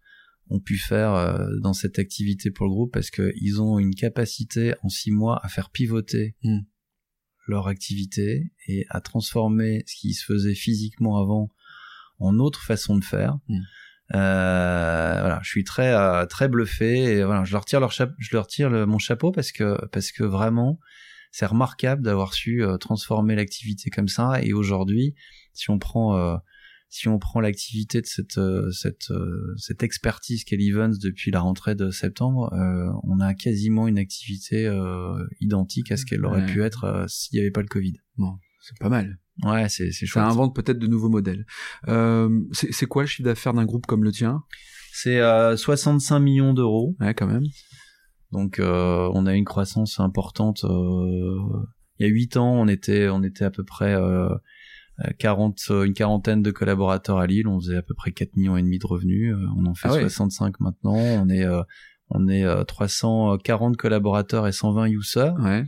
[0.50, 4.74] ont pu faire euh, dans cette activité pour le groupe parce qu'ils ont une capacité
[4.82, 6.60] en six mois à faire pivoter Mm.
[7.46, 11.50] leur activité et à transformer ce qui se faisait physiquement avant
[12.18, 13.38] en autre façon de faire.
[13.48, 13.58] Mm.
[14.14, 18.30] Euh, voilà, je suis très très bluffé et voilà, je leur tire leur chape- je
[18.34, 20.78] leur tire le- mon chapeau parce que parce que vraiment
[21.30, 25.14] c'est remarquable d'avoir su euh, transformer l'activité comme ça et aujourd'hui
[25.52, 26.36] si on prend euh,
[26.90, 29.12] si on prend l'activité de cette euh, cette
[29.56, 32.50] cette expertise qu'est depuis la rentrée de septembre,
[33.04, 34.66] on a quasiment une activité
[35.40, 36.46] identique à ce qu'elle aurait Ouais.
[36.52, 37.94] pu être s'il n'y avait pas le Covid.
[38.16, 39.18] bon, c'est pas mal.
[39.44, 40.24] Ouais, c'est c'est Ça chouette.
[40.24, 41.44] invente peut-être de nouveaux modèles.
[42.52, 44.42] C'est, quoi le chiffre d'affaires d'un groupe comme le tien?
[44.92, 46.96] C'est euh, 65 millions d'euros.
[47.00, 47.44] Ouais, quand même.
[48.32, 50.64] Donc euh, on a une croissance importante.
[50.64, 51.38] euh,
[51.98, 54.28] il y a 8 ans, on était on était à peu près euh,
[55.18, 58.56] 40 euh, une quarantaine de collaborateurs à Lille, on faisait à peu près 4 millions
[58.56, 60.00] et demi de revenus, on en fait Ah ouais.
[60.02, 61.62] 65 maintenant, on est euh,
[62.10, 65.64] on est euh, 340 collaborateurs et 120 users Ouais.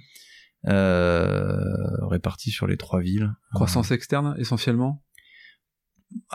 [0.69, 3.33] euh, répartis sur les trois villes.
[3.55, 5.03] Croissance externe essentiellement?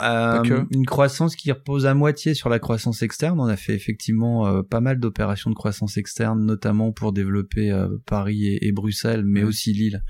[0.02, 3.40] Euh, une croissance qui repose à moitié sur la croissance externe.
[3.40, 7.90] On a fait effectivement euh, pas mal d'opérations de croissance externe, notamment pour développer euh,
[8.06, 9.48] Paris et, et Bruxelles, mais Ouais.
[9.48, 10.02] aussi Lille.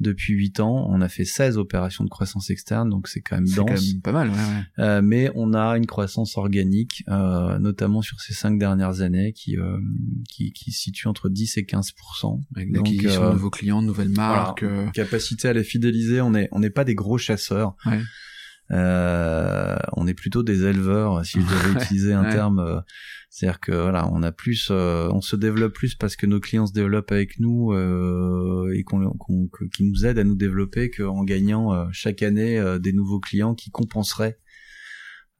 [0.00, 3.46] Depuis 8 ans, on a fait 16 opérations de croissance externe, donc c'est quand même
[3.46, 3.92] C'est quand dense.
[3.92, 4.30] même pas mal.
[4.30, 4.84] Ouais, ouais.
[4.84, 9.58] Euh, mais on a une croissance organique, euh, notamment sur ces 5 dernières années, qui,
[9.58, 9.76] euh,
[10.30, 11.92] qui, qui se situe entre 10 et 15
[12.56, 14.62] Avec Donc, de nouveaux clients, de nouvelles marques.
[14.62, 16.22] euh, capacité à les fidéliser.
[16.22, 17.76] On est on n'est pas des gros chasseurs.
[17.84, 18.00] Ouais.
[18.72, 22.32] Euh, on est plutôt des éleveurs, si je devais utiliser un ouais.
[22.32, 22.58] terme.
[22.60, 22.80] euh,
[23.30, 26.66] C'est-à-dire que voilà, on a plus, euh, on se développe plus parce que nos clients
[26.66, 30.90] se développent avec nous euh, et qu'on, qu'on- que- qui nous aident à nous développer
[30.90, 34.38] qu'en gagnant euh, chaque année euh, des nouveaux clients qui compenseraient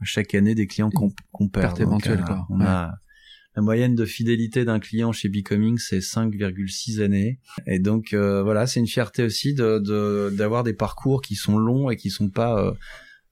[0.02, 1.76] chaque année des clients qu'on, qu'on perd.
[1.84, 2.46] Quoi.
[2.48, 2.66] On Ouais.
[2.66, 2.94] a
[3.56, 7.40] la moyenne de fidélité d'un client chez Becoming, c'est 5,6 années.
[7.66, 11.58] Et donc euh, voilà, c'est une fierté aussi de, de- d'avoir des parcours qui sont
[11.58, 12.72] longs et qui sont pas euh,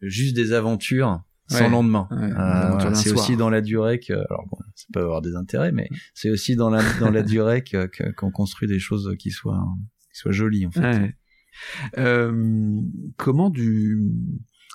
[0.01, 2.09] juste des aventures sans lendemain.
[2.13, 5.89] Euh, c'est aussi dans la durée que, alors bon, ça peut avoir des intérêts, mais
[6.15, 9.65] c'est aussi dans la dans la durée que qu'on construit des choses qui soient
[10.13, 11.15] qui soient jolies en fait.
[11.97, 12.81] Euh,
[13.17, 13.99] comment du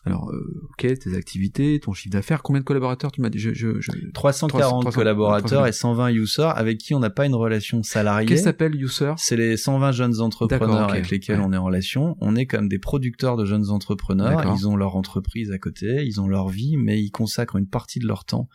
[0.05, 3.39] alors, euh, ok, tes activités, ton chiffre d'affaires, combien de collaborateurs tu m'as dit?
[3.39, 3.79] Je, je,
[4.13, 8.27] 340 collaborateurs et 120 users avec qui on n'a pas une relation salariée.
[8.27, 9.13] Qu'est-ce que s'appelle user?
[9.15, 12.17] C'est les 120 jeunes entrepreneurs avec lesquels on est en relation.
[12.19, 14.53] On est comme des producteurs de jeunes entrepreneurs.
[14.55, 17.99] Ils ont leur entreprise à côté, ils ont leur vie, mais ils consacrent une partie
[17.99, 18.49] de leur temps.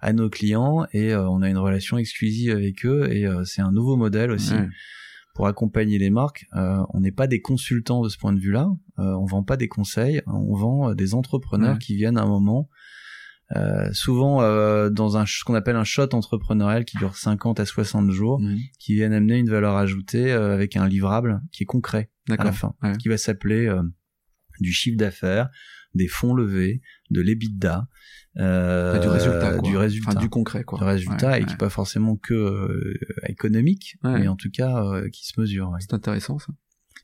[0.00, 3.62] à nos clients et euh, on a une relation exclusive avec eux et euh, c'est
[3.62, 4.54] un nouveau modèle aussi
[5.38, 6.46] pour accompagner les marques.
[6.56, 8.72] Euh, on n'est pas des consultants de ce point de vue-là.
[8.98, 10.20] Euh, on vend pas des conseils.
[10.26, 12.68] On vend euh, des entrepreneurs qui viennent à un moment,
[13.54, 14.38] euh, souvent
[14.90, 18.56] dans un ce qu'on appelle un shot entrepreneurial qui dure 50 à 60 jours, mmh.
[18.80, 22.74] qui viennent amener une valeur ajoutée avec un livrable qui est concret à la fin,
[22.98, 23.72] qui va s'appeler
[24.58, 25.50] du chiffre d'affaires,
[25.94, 27.88] des fonds levés, de l'EBITDA,
[28.38, 30.78] euh, du résultat, du résultat, du concret, quoi.
[30.78, 32.94] Du résultat et qui pas forcément que euh,
[33.26, 35.72] économique, mais en tout cas euh, qui se mesure.
[35.80, 36.52] C'est intéressant ça.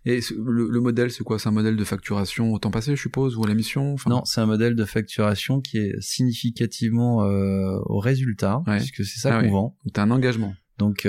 [0.06, 1.38] Et le, modèle, c'est quoi?
[1.38, 3.96] C'est un modèle de facturation au temps passé, je suppose, ou à la mission?
[4.06, 9.38] Non, c'est un modèle de facturation qui est significativement euh, au résultat, puisque c'est ça
[9.38, 9.78] ah qu'on vend.
[9.94, 10.54] T'as un engagement.
[10.78, 11.08] Donc,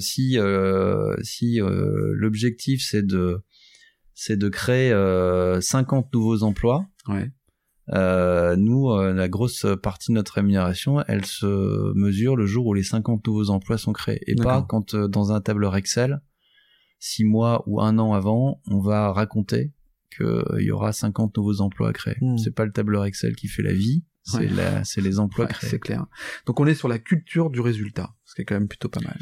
[0.00, 0.38] si
[1.22, 3.44] si l'objectif c'est de
[4.14, 4.90] c'est de créer
[5.60, 6.86] 50 nouveaux emplois.
[7.08, 7.30] Ouais.
[7.92, 12.74] Euh, nous, euh, la grosse partie de notre rémunération, elle se mesure le jour où
[12.74, 16.22] les 50 nouveaux emplois sont créés, et pas quand euh, dans un tableur Excel,
[16.98, 19.72] six mois ou un an avant, on va raconter
[20.16, 22.16] qu'il y aura 50 nouveaux emplois à créer.
[22.20, 22.38] Hmm.
[22.38, 24.48] C'est pas le tableur Excel qui fait la vie, c'est
[24.84, 25.68] c'est les emplois créés.
[25.68, 26.06] C'est clair.
[26.46, 29.00] Donc on est sur la culture du résultat, ce qui est quand même plutôt pas
[29.00, 29.18] mal.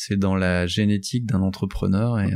[0.00, 2.30] C'est dans la génétique d'un entrepreneur et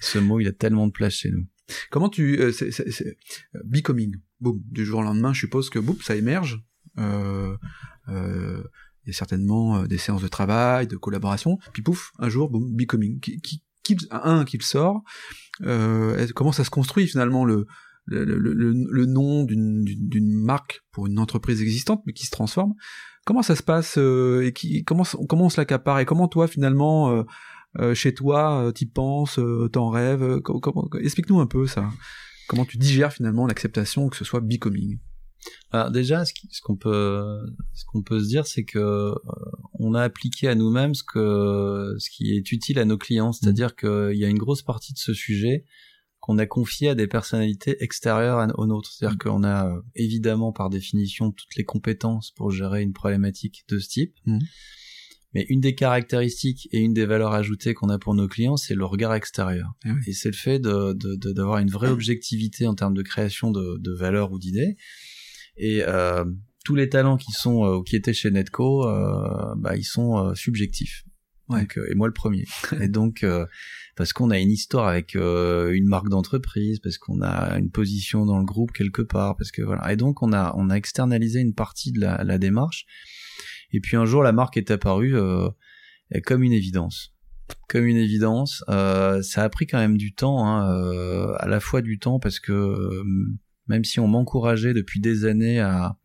[0.00, 1.44] ce mot il a tellement de place chez nous.
[1.90, 3.16] Comment tu euh, c'est,
[3.64, 6.62] becoming boum, du jour au lendemain, je suppose que boum, ça émerge.
[6.98, 7.56] Euh,
[8.08, 8.62] euh,
[9.04, 12.50] il y a certainement euh, des séances de travail, de collaboration, puis pouf, un jour,
[12.50, 13.18] boum, becoming.
[13.18, 15.02] Qui, qui, qui un, qui sort.
[15.62, 17.66] Euh, comment ça se construit finalement le,
[18.06, 22.74] le, le, le nom d'une, d'une marque pour une entreprise existante, mais qui se transforme?
[23.24, 26.46] Comment ça se passe euh, et qui, comment, comment on se l'accapare et comment toi
[26.48, 27.22] finalement euh,
[27.78, 29.38] euh chez toi, t'y penses,
[29.72, 30.40] t'en rêves
[31.00, 31.88] Explique-nous un peu ça.
[32.48, 34.98] Comment tu digères finalement l'acceptation que ce soit becoming
[35.72, 37.40] alors déjà, ce qu'on peut,
[37.72, 39.14] ce qu'on peut se dire, c'est que euh,
[39.74, 43.76] on a appliqué à nous-mêmes ce que, ce qui est utile à nos clients, c'est-à-dire
[43.76, 45.64] qu'il y a une grosse partie de ce sujet
[46.30, 48.92] qu'on a confié à des personnalités extérieures aux nôtres.
[48.92, 49.18] C'est-à-dire mm.
[49.18, 53.88] qu'on a euh, évidemment par définition toutes les compétences pour gérer une problématique de ce
[53.88, 54.14] type.
[54.26, 54.38] Mm.
[55.34, 58.74] Mais une des caractéristiques et une des valeurs ajoutées qu'on a pour nos clients, c'est
[58.74, 59.72] le regard extérieur.
[59.84, 63.50] Eh et c'est le fait d'avoir de, de, une vraie objectivité en termes de création
[63.50, 64.76] de, de valeurs ou d'idées.
[65.56, 66.24] Et euh,
[66.64, 70.34] tous les talents qui sont euh, qui étaient chez Netco, euh, bah, ils sont euh,
[70.34, 71.04] subjectifs.
[71.50, 71.60] Ouais.
[71.60, 72.46] Donc, euh, et moi le premier.
[72.80, 73.24] et donc
[73.96, 78.38] parce qu'on a une histoire avec une marque d'entreprise, parce qu'on a une position dans
[78.38, 79.92] le groupe quelque part, parce que voilà.
[79.92, 82.86] Et donc on a on a externalisé une partie de la, la démarche
[83.72, 85.48] et puis un jour, la marque est apparue euh,
[86.24, 87.14] comme une évidence.
[87.68, 88.64] Comme une évidence.
[88.68, 92.18] Euh, ça a pris quand même du temps, hein, euh, à la fois du temps
[92.18, 93.04] parce que euh,
[93.68, 95.96] même si on m'encourageait depuis des années à,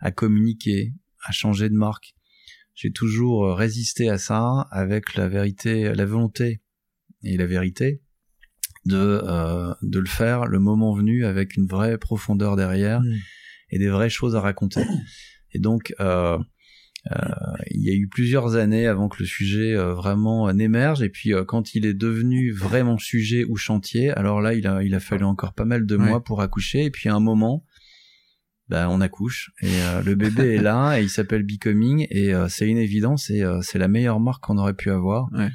[0.00, 0.92] à communiquer,
[1.24, 2.14] à changer de marque,
[2.76, 6.60] j'ai toujours résisté à ça avec la vérité, la volonté
[7.24, 8.02] et la vérité
[8.84, 13.14] de euh, de le faire le moment venu avec une vraie profondeur derrière mmh.
[13.70, 14.82] et des vraies choses à raconter.
[15.52, 16.38] Et donc euh,
[17.12, 17.16] euh,
[17.70, 21.08] il y a eu plusieurs années avant que le sujet euh, vraiment euh, n'émerge et
[21.08, 25.00] puis quand il est devenu vraiment sujet ou chantier, alors là il a il a
[25.00, 27.64] fallu encore pas mal de mois pour accoucher et puis à un moment
[28.68, 32.78] ben on accouche et le bébé est là et il s'appelle Becoming et c'est une
[32.78, 35.28] évidence et c'est la meilleure marque qu'on aurait pu avoir.
[35.32, 35.50] Ouais.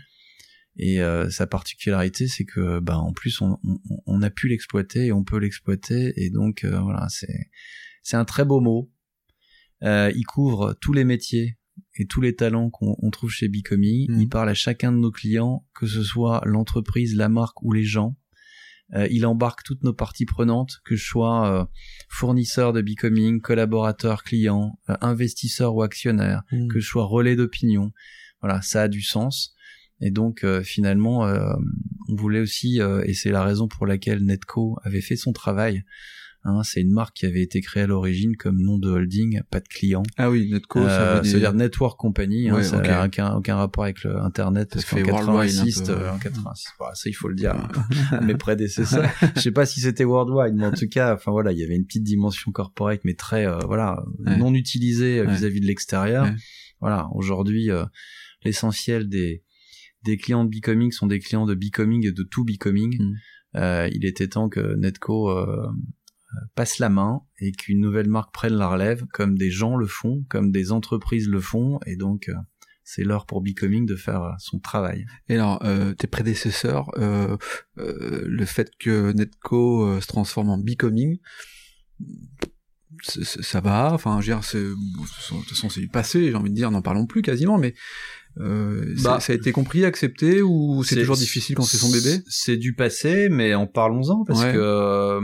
[0.78, 5.12] Et sa particularité, c'est que, ben, en plus, on, on, on a pu l'exploiter et
[5.12, 6.14] on peut l'exploiter.
[6.16, 7.50] Et donc, voilà, c'est
[8.02, 8.92] c'est un très beau mot.
[9.84, 11.58] Euh, il couvre tous les métiers
[11.96, 14.12] et tous les talents qu'on trouve chez Becoming.
[14.12, 14.22] Mm.
[14.22, 17.84] Il parle à chacun de nos clients, que ce soit l'entreprise, la marque ou les
[17.84, 18.18] gens.
[18.94, 21.66] Euh, il embarque toutes nos parties prenantes, que je sois euh,
[22.10, 26.68] fournisseur de Becoming, collaborateur, client, euh, investisseur ou actionnaire, mm.
[26.68, 27.92] que je sois relais d'opinion.
[28.42, 29.54] Voilà, ça a du sens.
[30.02, 31.32] Et donc euh, finalement,
[32.10, 35.84] on voulait aussi, et c'est la raison pour laquelle Netco avait fait son travail,
[36.44, 39.60] Hein, c'est une marque qui avait été créée à l'origine comme nom de holding, pas
[39.60, 40.02] de client.
[40.18, 41.32] Ah oui, Netco, ça Euh, veut dire...
[41.32, 45.06] C'est-à-dire Network Company, hein, ça n'a aucun, aucun rapport avec le Internet, parce Ça qu'en
[45.06, 45.92] fait worldwide 86, un peu.
[45.92, 47.54] euh, en 86, voilà, ça il faut le dire
[48.12, 49.08] à mes prédécesseurs.
[49.36, 51.76] Je sais pas si c'était worldwide, mais en tout cas, enfin voilà, il y avait
[51.76, 54.38] une petite dimension corporate, mais très, euh, voilà, Ouais.
[54.38, 56.28] non utilisée euh, vis-à-vis de l'extérieur.
[56.80, 57.86] Voilà, aujourd'hui, euh,
[58.44, 59.44] l'essentiel des
[60.04, 62.98] des clients de Becoming sont des clients de Becoming et de tout Becoming.
[63.00, 63.14] Mm.
[63.58, 65.68] Euh, il était temps que Netco euh,
[66.56, 70.24] passe la main et qu'une nouvelle marque prenne la relève, comme des gens le font,
[70.30, 72.34] comme des entreprises le font, et donc euh,
[72.84, 75.06] c'est l'heure pour Becoming de faire euh, son travail.
[75.30, 77.38] Et alors, euh, tes prédécesseurs, euh,
[77.78, 81.20] euh, le fait que Netco euh, se transforme en Becoming,
[83.04, 86.36] ça va, enfin, je veux dire, c'est, bon, de toute façon, c'est du passé, j'ai
[86.36, 87.74] envie de dire, n'en parlons plus quasiment, mais
[88.40, 91.90] euh, Bah, ça, ça a été compris, accepté, ou c'est toujours difficile quand c'est son
[91.90, 92.22] bébé?
[92.28, 94.54] C'est du passé, mais en parlons-en parce Ouais.
[94.54, 95.22] que euh,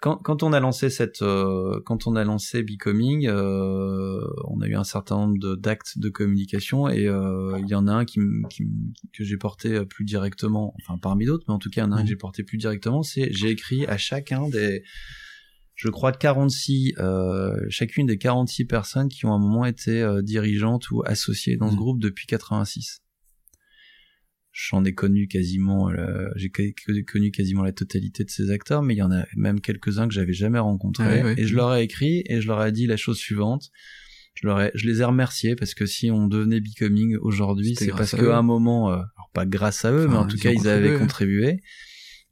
[0.00, 4.66] quand, quand on a lancé cette, euh, quand on a lancé Becoming, euh, on a
[4.66, 8.18] eu un certain nombre d'actes de, communication et euh, il y en a un qui,
[8.48, 8.64] qui
[9.12, 11.88] que j'ai porté euh, plus directement, enfin parmi d'autres, mais en tout cas il y
[11.88, 12.04] en a un Mhm.
[12.04, 14.82] que j'ai porté plus directement, c'est j'ai écrit à chacun des
[15.74, 20.22] je crois 46 euh, chacune des 46 personnes qui ont à un moment été euh,
[20.22, 21.78] dirigeantes ou associées dans ce Mhm.
[21.78, 23.00] groupe depuis 86
[24.52, 28.82] j'en ai connu quasiment euh, j'ai co- co- connu quasiment la totalité de ces acteurs
[28.82, 31.34] mais il y en a même quelques-uns que j'avais jamais rencontrés ouais.
[31.36, 33.70] et je leur ai écrit et je leur ai dit la chose suivante
[34.34, 37.86] je leur ai, je les ai remerciés parce que si on devenait becoming aujourd'hui c'est
[37.98, 40.50] parce qu'à un moment euh, alors pas grâce à eux mais en tout ils cas
[40.52, 41.60] ils avaient contribué.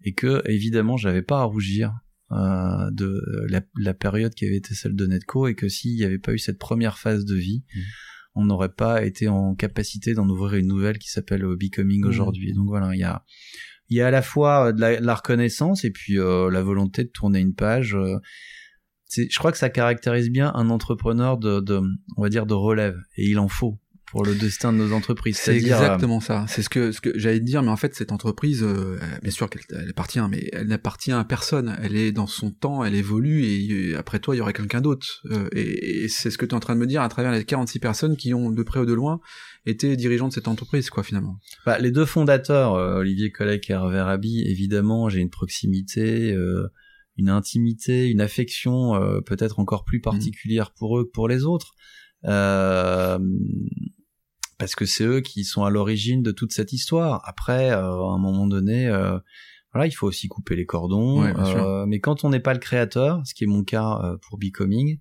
[0.04, 1.92] et que évidemment j'avais pas à rougir
[2.32, 6.04] euh, de la, la période qui avait été celle de Netco et que s'il n'y
[6.04, 7.82] avait pas eu cette première phase de vie Mhm.
[8.38, 12.08] On n'aurait pas été en capacité d'en ouvrir une nouvelle qui s'appelle euh, Becoming Mhm.
[12.08, 12.52] aujourd'hui.
[12.54, 13.24] Donc voilà, il y a
[13.90, 16.50] il y a à la fois euh, de la, de la reconnaissance et puis euh,
[16.50, 17.94] la volonté de tourner une page.
[17.94, 18.18] euh,
[19.16, 21.80] je crois que ça caractérise bien un entrepreneur de, de,
[22.18, 22.96] on va dire, de relève.
[23.16, 23.78] Et il en faut
[24.10, 25.38] pour le destin de nos entreprises.
[25.38, 26.46] C'est exactement ça.
[26.48, 29.30] C'est ce que ce que j'allais te dire, mais en fait cette entreprise, euh, bien
[29.30, 31.76] sûr qu'elle elle appartient, mais elle n'appartient à personne.
[31.82, 35.06] Elle est dans son temps, elle évolue, et après toi il y aurait quelqu'un d'autre.
[35.30, 37.32] Euh, et et c'est ce que tu es en train de me dire à travers
[37.32, 39.20] les 46 personnes qui ont de près ou de loin
[39.66, 41.38] été dirigeants de cette entreprise, quoi, finalement.
[41.66, 46.68] Bah, les deux fondateurs, euh, Olivier Collec et Hervé Rabi, évidemment, j'ai une proximité, euh,
[47.16, 51.74] une intimité, une affection euh, peut-être encore plus particulière pour eux que pour les autres.
[52.24, 53.18] Euh,
[54.58, 57.22] parce que c'est eux qui sont à l'origine de toute cette histoire.
[57.24, 59.18] Après, euh, à un moment donné, euh,
[59.72, 61.22] voilà, il faut aussi couper les cordons.
[61.22, 61.32] Ouais.
[61.36, 64.38] Euh, mais quand on n'est pas le créateur, ce qui est mon cas euh, pour
[64.38, 64.98] Becoming,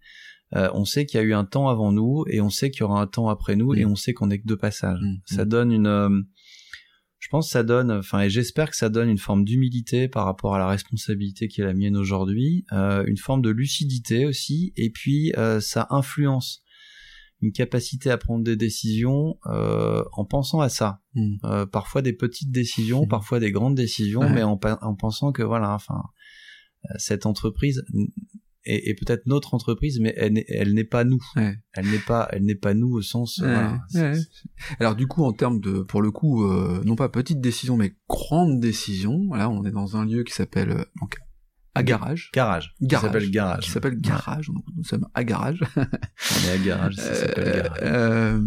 [0.55, 2.81] euh, on sait qu'il y a eu un temps avant nous et on sait qu'il
[2.81, 3.79] y aura un temps après nous Mm.
[3.79, 4.99] et on sait qu'on est que de passage.
[5.01, 5.49] Mm, Ça mm.
[5.49, 6.21] donne une, euh,
[7.19, 10.25] je pense que ça donne, enfin et j'espère que ça donne une forme d'humilité par
[10.25, 14.71] rapport à la responsabilité qui est la mienne aujourd'hui, euh, une forme de lucidité aussi,
[14.77, 16.63] et puis euh, ça influence
[17.41, 21.01] une capacité à prendre des décisions euh, en pensant à ça.
[21.13, 21.35] Mm.
[21.43, 23.09] Euh, parfois des petites décisions, Mm.
[23.09, 24.33] parfois des grandes décisions, Ouais.
[24.33, 26.01] mais en, en pensant que voilà, enfin
[26.85, 27.83] euh, cette entreprise
[28.65, 31.21] est, est peut-être notre entreprise, mais elle n'est, elle n'est pas nous.
[31.35, 31.55] Ouais.
[31.73, 33.37] Elle n'est pas, elle n'est pas nous au sens.
[33.37, 33.47] Ouais,
[33.93, 34.13] voilà.
[34.79, 37.95] Alors du coup, en termes de, pour le coup, euh, non pas petite décision, mais
[38.09, 39.31] grande décision.
[39.33, 41.17] Là, on est dans un lieu qui s'appelle euh, donc
[41.77, 42.29] à garage.
[42.33, 42.73] Garage.
[42.81, 43.05] Garage.
[43.07, 43.63] S'appelle garage.
[43.63, 44.47] Qui s'appelle garage.
[44.47, 45.59] Donc nous sommes à garage.
[45.77, 47.79] On est à garage, ça s'appelle Euh, garage.
[47.83, 48.41] euh,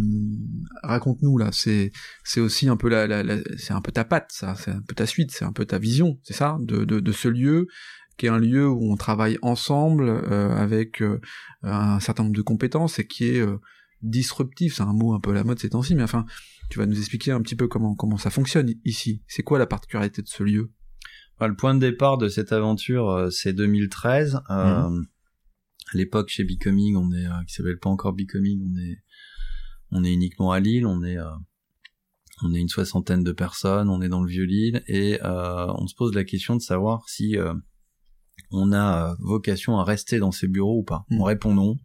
[0.83, 1.93] Raconte-nous là, c'est
[2.25, 4.81] c'est aussi un peu la, la, la- c'est un peu ta patte, ça, c'est un
[4.81, 7.67] peu ta suite, c'est un peu ta vision, c'est ça, de, de, de ce lieu
[8.17, 11.21] qui est un lieu où on travaille ensemble euh, avec euh,
[11.63, 13.57] un certain nombre de compétences et qui est euh,
[14.03, 16.27] disruptif, c'est un mot un peu à la mode ces temps-ci, mais enfin,
[16.71, 19.23] tu vas nous expliquer un petit peu comment comment ça fonctionne ici.
[19.27, 20.71] C'est quoi la particularité de ce lieu?
[21.49, 24.41] Le point de départ de cette aventure, euh, c'est 2013.
[24.51, 25.07] Euh, Mhm.
[25.93, 28.99] À l'époque, chez Becoming, on est, euh, qui s'appelle pas encore Becoming, on est,
[29.91, 30.87] on est uniquement à Lille.
[30.87, 31.31] On est, euh,
[32.43, 33.89] on est une soixantaine de personnes.
[33.89, 37.09] On est dans le vieux Lille et euh, on se pose la question de savoir
[37.09, 37.55] si euh,
[38.53, 41.05] on a vocation à rester dans ces bureaux ou pas.
[41.11, 41.21] Mhm.
[41.21, 41.77] On répond non.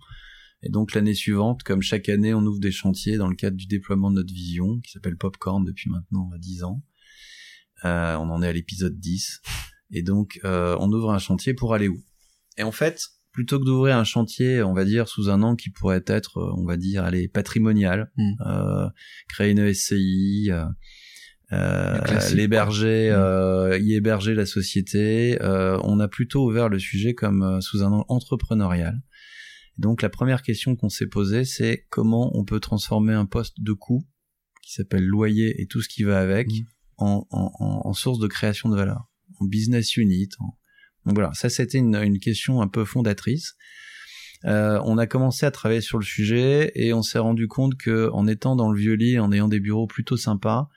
[0.61, 3.65] Et donc l'année suivante, comme chaque année, on ouvre des chantiers dans le cadre du
[3.67, 6.83] déploiement de notre vision, qui s'appelle Popcorn depuis maintenant euh, 10 ans.
[7.85, 9.41] Euh, on en est à l'épisode 10.
[9.91, 12.01] Et donc, euh, on ouvre un chantier pour aller où?
[12.57, 15.69] Et en fait, plutôt que d'ouvrir un chantier, on va dire, sous un an qui
[15.69, 18.33] pourrait être, euh, on va dire, allez, patrimonial, Mm.
[18.47, 18.89] euh,
[19.29, 20.65] créer une SCI, euh,
[21.51, 21.99] euh,
[22.33, 23.11] l'héberger.
[23.11, 23.83] Mm.
[23.83, 27.91] y héberger la société, euh, on a plutôt ouvert le sujet comme euh, sous un
[27.91, 28.99] angle entrepreneurial.
[29.77, 33.73] Donc la première question qu'on s'est posée, c'est comment on peut transformer un poste de
[33.73, 34.03] coût
[34.63, 36.65] qui s'appelle loyer et tout ce qui va avec Mm.
[36.97, 40.55] En, en, en, source de création de valeur, en business unit, en
[41.05, 43.55] Donc voilà, ça c'était une, une question un peu fondatrice.
[44.45, 48.09] Euh, on a commencé à travailler sur le sujet et on s'est rendu compte que
[48.11, 50.69] en étant dans le vieux lit, en ayant des bureaux plutôt sympas,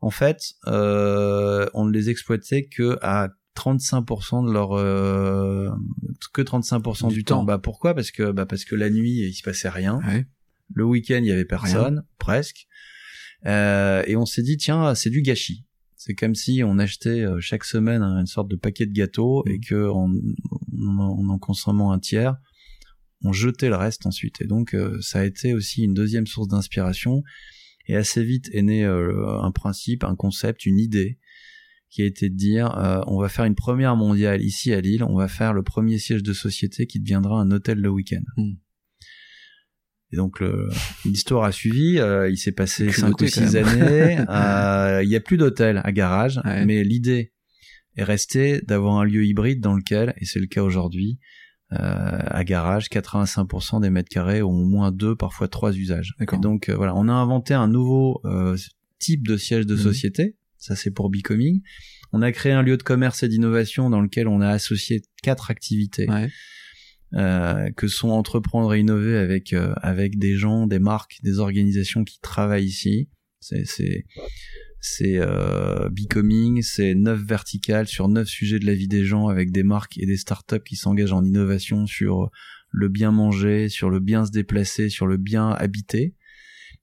[0.00, 5.70] en fait, euh, on ne les exploitait que à 35% de leur euh,
[6.32, 7.44] que 35% du, temps.
[7.44, 7.94] Bah pourquoi?
[7.94, 10.00] Parce que bah parce que la nuit il se passait rien.
[10.72, 12.67] Le week-end il y avait personne, presque.
[13.46, 15.64] Euh, et on s'est dit tiens c'est du gâchis.
[15.96, 19.58] C'est comme si on achetait euh, chaque semaine une sorte de paquet de gâteaux et
[19.58, 19.60] mmh.
[19.68, 20.12] que en,
[20.78, 22.36] en, en consommant un tiers,
[23.22, 24.40] on jetait le reste ensuite.
[24.40, 27.22] Et donc euh, ça a été aussi une deuxième source d'inspiration.
[27.86, 31.18] Et assez vite est né euh, un principe, un concept, une idée
[31.90, 35.02] qui a été de dire euh, on va faire une première mondiale ici à Lille,
[35.02, 38.22] on va faire le premier siège de société qui deviendra un hôtel le week-end.
[38.36, 38.52] Hmm.
[40.12, 40.42] Et donc
[41.04, 42.00] l'histoire a suivi,
[42.30, 44.14] il s'est passé cinq ou six années,
[45.02, 47.32] il n'y a plus d'hôtel à garage, mais l'idée
[47.96, 51.18] est restée d'avoir un lieu hybride dans lequel, et c'est le cas aujourd'hui,
[51.72, 56.14] euh, à garage, 85% des mètres carrés ont au moins deux, parfois trois usages.
[56.18, 58.56] Et donc euh, voilà, on a inventé un nouveau euh,
[58.98, 59.80] type de siège de mhm.
[59.80, 60.36] société.
[60.56, 61.60] Ça c'est pour Becoming.
[62.12, 65.50] On a créé un lieu de commerce et d'innovation dans lequel on a associé quatre
[65.50, 66.08] activités.
[66.08, 66.30] Ouais.
[67.14, 72.20] Euh, que sont entreprendre et innover avec avec des gens, des marques, des organisations qui
[72.20, 73.08] travaillent ici.
[73.40, 74.04] C'est c'est
[74.80, 79.50] c'est euh, Becoming, c'est neuf verticales sur neuf sujets de la vie des gens avec
[79.50, 82.30] des marques et des startups qui s'engagent en innovation sur
[82.70, 86.14] le bien manger, sur le bien se déplacer, sur le bien habiter.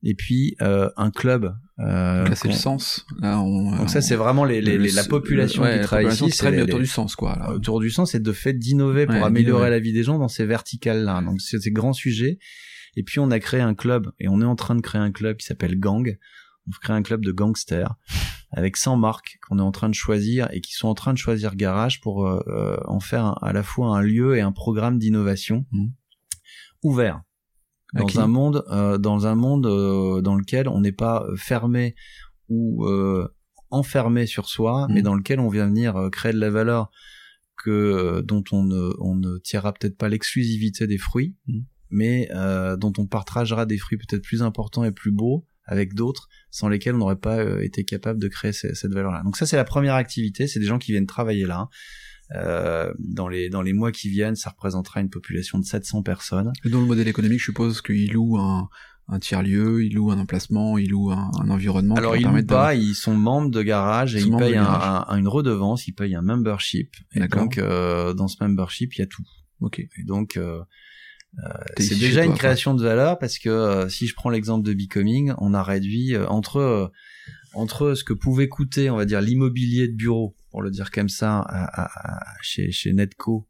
[0.03, 1.55] Et puis euh, un club.
[1.79, 3.05] Euh, là c'est le sens.
[3.19, 6.31] Là, on, Donc ça c'est vraiment les, les, la population qui travaille ici.
[6.31, 7.35] C'est autour du sens quoi.
[7.37, 7.51] Là.
[7.51, 10.45] Autour du sens, c'est de fait d'innover pour améliorer la vie des gens dans ces
[10.45, 11.21] verticales là.
[11.21, 12.39] Donc c'est ces grands sujets.
[12.97, 15.11] Et puis on a créé un club et on est en train de créer un
[15.11, 16.17] club qui s'appelle Gang
[16.67, 17.95] on crée un club de gangsters
[18.51, 21.17] avec 100 marques qu'on est en train de choisir et qui sont en train de
[21.17, 24.97] choisir Garage pour euh, euh, en faire à la fois un lieu et un programme
[24.97, 25.87] d'innovation mmh.
[26.83, 27.21] ouvert
[27.95, 29.63] dans un monde euh, dans un monde
[30.21, 31.95] dans lequel on n'est pas fermé
[32.49, 32.85] ou
[33.71, 35.03] enfermé sur soi, mais mmh.
[35.03, 36.91] dans lequel on vient venir créer de la valeur
[37.57, 41.59] que dont on ne, on ne tirera peut-être pas l'exclusivité des fruits, mmh.
[41.89, 42.29] mais
[42.77, 46.95] dont on partagera des fruits peut-être plus importants et plus beaux avec d'autres sans lesquels
[46.95, 49.21] on n'aurait pas euh, été capable de créer cette valeur-là.
[49.23, 50.47] Donc ça, c'est la première activité.
[50.47, 51.69] C'est des gens qui viennent travailler là.
[52.33, 56.51] Euh, dans les dans les mois qui viennent, ça représentera une population de 700 personnes.
[56.63, 58.67] Et dans le modèle économique, je suppose qu'ils louent un,
[59.07, 61.95] un tiers lieu, ils louent un emplacement, ils louent un, un environnement.
[61.95, 65.87] Alors ils louent pas, ils sont membres de garage et ils, payent un, une redevance,
[65.87, 66.95] ils payent un membership.
[67.13, 69.23] Et donc euh, dans ce membership, il y a tout.
[69.61, 69.79] Ok.
[69.79, 70.61] Et donc euh,
[71.43, 74.73] euh, c'est déjà une création de valeur parce que euh, si je prends l'exemple de
[74.73, 76.91] Becoming, on a réduit euh, entre
[77.53, 81.09] entre ce que pouvait coûter, on va dire, l'immobilier de bureau, pour le dire comme
[81.09, 83.45] ça, à, chez, chez Netco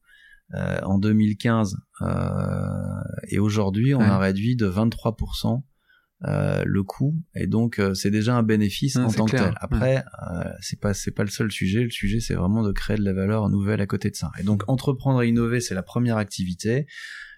[0.51, 1.77] en 2015
[3.27, 5.61] et aujourd'hui, on a réduit de 23%
[6.23, 9.53] le coût et donc c'est déjà un bénéfice en tant que tel.
[9.57, 10.03] Après,
[10.61, 11.83] c'est pas c'est pas le seul sujet.
[11.83, 14.31] Le sujet, c'est vraiment de créer de la valeur nouvelle à côté de ça.
[14.39, 16.87] Et donc entreprendre et innover, c'est la première activité.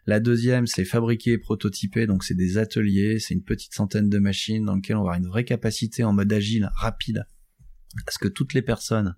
[0.06, 4.18] La deuxième, c'est fabriquer et prototyper, donc c'est des ateliers, c'est une petite centaine de
[4.18, 7.26] machines dans lesquelles on va avoir une vraie capacité en mode agile, rapide,
[8.08, 9.14] à ce que toutes les personnes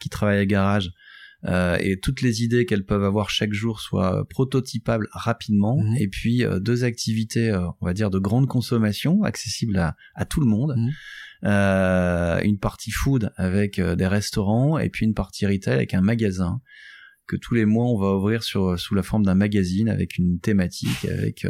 [0.00, 0.90] qui travaillent à garage
[1.46, 5.78] euh, et toutes les idées qu'elles peuvent avoir chaque jour soient prototypables rapidement.
[5.82, 5.96] Mhm.
[5.98, 10.24] Et puis euh, deux activités, euh, on va dire, de grande consommation, accessibles à, à
[10.24, 10.74] tout le monde.
[10.76, 10.90] Mhm.
[12.44, 16.60] une partie food avec des restaurants et puis une partie retail avec un magasin
[17.26, 20.38] que tous les mois on va ouvrir sur sous la forme d'un magazine avec une
[20.38, 21.46] thématique, avec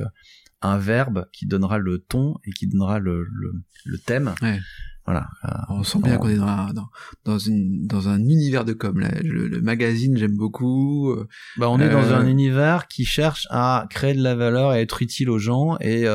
[0.62, 3.26] un verbe qui donnera le ton et qui donnera le,
[3.84, 4.32] le, thème.
[5.06, 5.26] Voilà.
[5.44, 6.88] Euh, on sent bien qu'on est dans, dans,
[7.24, 9.00] dans, une, dans un univers de com.
[9.00, 9.10] Là.
[9.22, 11.10] Le, magazine, j'aime beaucoup.
[11.10, 11.26] Euh,
[11.56, 15.02] bah, on est dans un univers qui cherche à créer de la valeur et être
[15.02, 15.76] utile aux gens.
[15.80, 16.06] Et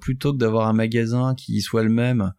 [0.00, 2.32] plutôt que d'avoir un magasin qui soit le même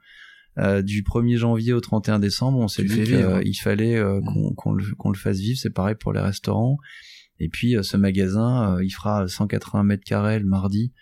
[0.59, 4.53] euh, du 1er janvier au 31 décembre, on s'est dit qu'il fallait euh, mm.
[4.55, 5.57] qu'on le, le, fasse vivre.
[5.59, 6.77] C'est pareil pour les restaurants.
[7.39, 10.93] Et puis euh, ce magasin, il fera 180 mètres carrés le mardi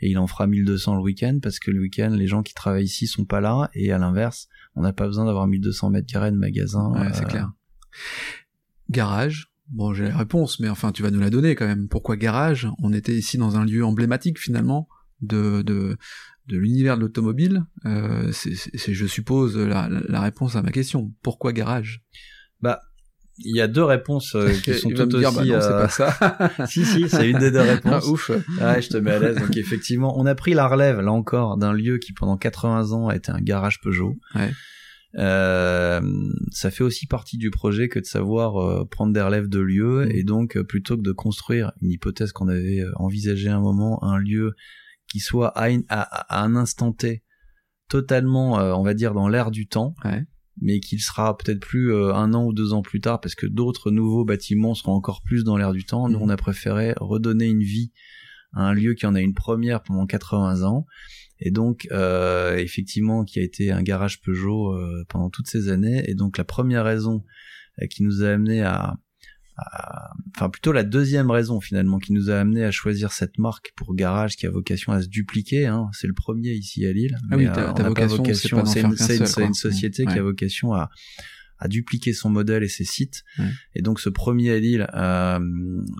[0.00, 2.84] et il en fera 1200 le week-end parce que le week-end, les gens qui travaillent
[2.84, 3.70] ici sont pas là.
[3.74, 6.92] Et à l'inverse, on n'a pas besoin d'avoir 1200 mètres carrés de magasin.
[6.92, 7.52] Ouais, c'est clair.
[8.88, 9.52] Garage.
[9.68, 11.88] Bon, j'ai la réponse, mais enfin, tu vas nous la donner quand même.
[11.88, 12.68] Pourquoi garage?
[12.82, 14.88] On était ici dans un lieu emblématique finalement
[15.20, 15.96] de, de,
[16.46, 21.12] de l'univers de l'automobile, euh, c'est, je suppose, la, la, réponse à ma question.
[21.22, 22.02] Pourquoi garage?
[22.60, 22.80] Bah,
[23.42, 25.24] il y a deux réponses euh, qui sont toutes aussi.
[25.36, 26.50] Bah non, c'est pas ça.
[26.66, 28.04] si si, c'est une des deux réponses.
[28.06, 28.28] Ah, ouf.
[28.30, 29.36] Ouais, je te mets à l'aise.
[29.36, 33.08] Donc effectivement, on a pris la relève là encore d'un lieu qui pendant 80 ans
[33.08, 34.16] a été un garage Peugeot.
[34.34, 34.50] Ouais.
[35.18, 36.00] Euh,
[36.52, 40.06] ça fait aussi partie du projet que de savoir euh, prendre des relèves de lieux
[40.06, 40.10] Mm.
[40.12, 43.60] et donc euh, plutôt que de construire une hypothèse qu'on avait euh, envisagée à un
[43.60, 44.52] moment, un lieu
[45.08, 47.24] qui soit à, une- à- à un instant T
[47.88, 50.22] totalement, euh, on va dire, dans l'air du temps, Ouais.
[50.60, 53.46] Mais qu'il sera peut-être plus euh, un an ou deux ans plus tard parce que
[53.46, 56.08] d'autres nouveaux bâtiments seront encore plus dans l'air du temps.
[56.08, 56.24] Nous, Mhm.
[56.24, 57.92] on a préféré redonner une vie
[58.52, 60.84] à un lieu qui en a une première pendant 80 ans
[61.38, 66.02] et donc euh, effectivement qui a été un garage Peugeot euh, pendant toutes ces années
[66.10, 67.24] et donc la première raison
[67.80, 68.96] euh, qui nous a amené à-
[70.36, 73.94] enfin plutôt la deuxième raison finalement qui nous a amené à choisir cette marque pour
[73.94, 75.88] garage qui a vocation à se dupliquer hein.
[75.92, 78.64] c'est le premier ici à Lille Ah oui, mais, ta- on ta n'a pas vocation,
[78.64, 78.94] c'est une,
[79.46, 80.12] une- société Ouais.
[80.12, 80.90] qui a vocation à
[81.62, 83.22] à dupliquer son modèle et ses sites.
[83.38, 83.44] Ouais.
[83.74, 85.38] Et donc ce premier à Lille, euh,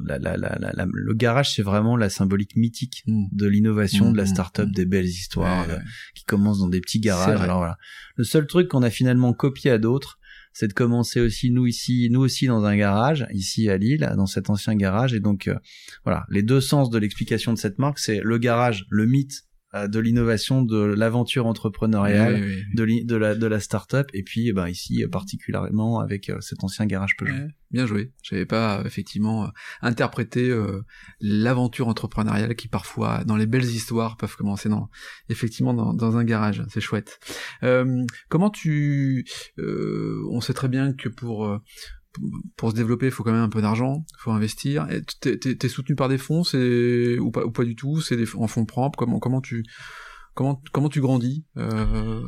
[0.06, 3.26] la, la, la, le garage, c'est vraiment la symbolique mythique Mm.
[3.30, 4.72] de l'innovation, de la mm, start-up, mm.
[4.72, 5.78] des belles histoires Ouais, euh,
[6.14, 7.38] qui commencent dans des petits garages.
[7.42, 7.76] Alors voilà.
[8.16, 10.18] Le seul truc qu'on a finalement copié à d'autres,
[10.52, 14.26] c'est de commencer aussi nous ici, nous aussi dans un garage ici à Lille, dans
[14.26, 15.14] cet ancien garage.
[15.14, 15.56] Et donc euh,
[16.04, 19.98] voilà, les deux sens de l'explication de cette marque, c'est le garage, le mythe de
[20.00, 22.42] l'innovation, de l'aventure entrepreneuriale
[22.74, 26.86] de, la de la start-up et puis eh ben ici particulièrement avec euh, cet ancien
[26.86, 27.48] garage Peugeot.
[27.70, 28.12] Bien joué.
[28.24, 29.48] J'avais pas euh, effectivement euh,
[29.80, 30.82] interprété euh,
[31.20, 34.90] l'aventure entrepreneuriale qui parfois, dans les belles histoires, peuvent commencer dans
[35.28, 36.64] effectivement dans, dans un garage.
[36.68, 37.20] C'est chouette.
[37.62, 39.24] Euh, comment tu
[39.58, 41.58] euh, On sait très bien que pour euh,
[42.56, 44.86] pour se développer, il faut quand même un peu d'argent, il faut investir.
[45.20, 48.26] T'es, t'es soutenu par des fonds, c'est ou pas ou pas du tout C'est des
[48.34, 48.98] en fonds propres.
[48.98, 49.64] Comment comment tu
[50.34, 52.22] comment comment tu grandis euh...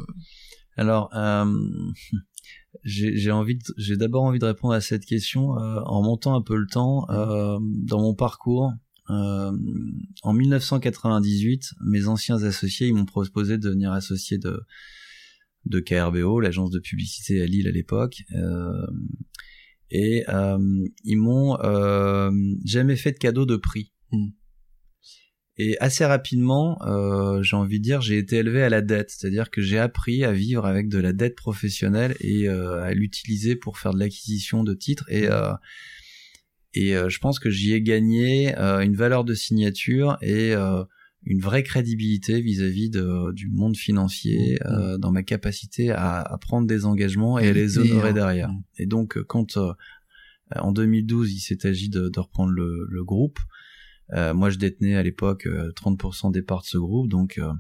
[0.77, 1.45] Alors euh,
[2.85, 3.59] j'ai envie
[3.99, 7.59] d'abord envie de répondre à cette question euh, en montant un peu le temps euh,
[7.61, 8.73] dans mon parcours.
[9.09, 14.63] en 1998, mes anciens associés ils m'ont proposé de devenir associé de
[15.67, 18.25] de KRBO, l'agence de publicité à Lille à l'époque.
[18.35, 18.87] Euh,
[19.93, 20.59] et euh,
[21.05, 22.31] ils m'ont euh,
[22.65, 23.93] jamais fait de cadeau de prix.
[24.11, 24.29] Mm.
[25.59, 29.51] Et assez rapidement, euh, j'ai envie de dire, j'ai été élevé à la dette, c'est-à-dire
[29.51, 33.79] que j'ai appris à vivre avec de la dette professionnelle et euh, à l'utiliser pour
[33.79, 35.05] faire de l'acquisition de titres.
[35.09, 35.53] Et euh,
[36.75, 40.85] et je pense que j'y ai gagné une valeur de signature et euh,
[41.25, 44.67] une vraie crédibilité vis-à-vis de, du monde financier Mmh.
[44.67, 48.51] euh, dans ma capacité à, à prendre des engagements et Et à les honorer derrière.
[48.79, 49.73] Et donc euh, quand euh,
[50.57, 53.39] en 2012 il s'est agi de, de reprendre le, le groupe,
[54.13, 57.53] euh, moi je détenais à l'époque euh, 30% des parts de ce groupe, donc euh,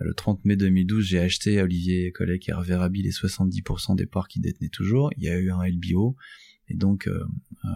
[0.00, 4.06] le 30 mai 2012 j'ai acheté à Olivier Collet et Hervé Rabi les 70% des
[4.06, 5.10] parts qu'il détenait toujours.
[5.16, 6.16] Il y a eu un LBO
[6.68, 7.24] et donc euh,
[7.64, 7.68] euh,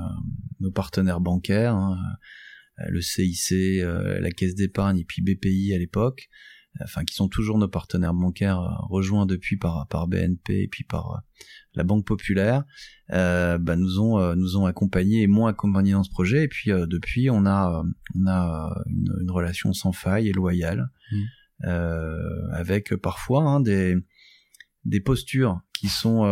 [0.60, 2.16] nos partenaires bancaires, hein, euh,
[2.88, 6.28] le CIC, euh, la Caisse d'épargne et puis BPI à l'époque,
[6.80, 10.68] euh, enfin qui sont toujours nos partenaires bancaires euh, rejoints depuis par par BNP et
[10.68, 11.18] puis par euh,
[11.74, 12.64] la Banque Populaire,
[13.12, 16.44] euh, bah, nous ont euh, nous ont accompagnés et m'ont accompagné dans ce projet.
[16.44, 20.28] Et puis euh, depuis on a euh, on a euh, une, une relation sans faille
[20.28, 21.26] et loyale Mhm.
[21.64, 23.96] euh, avec parfois hein, des
[24.84, 26.24] des postures qui sont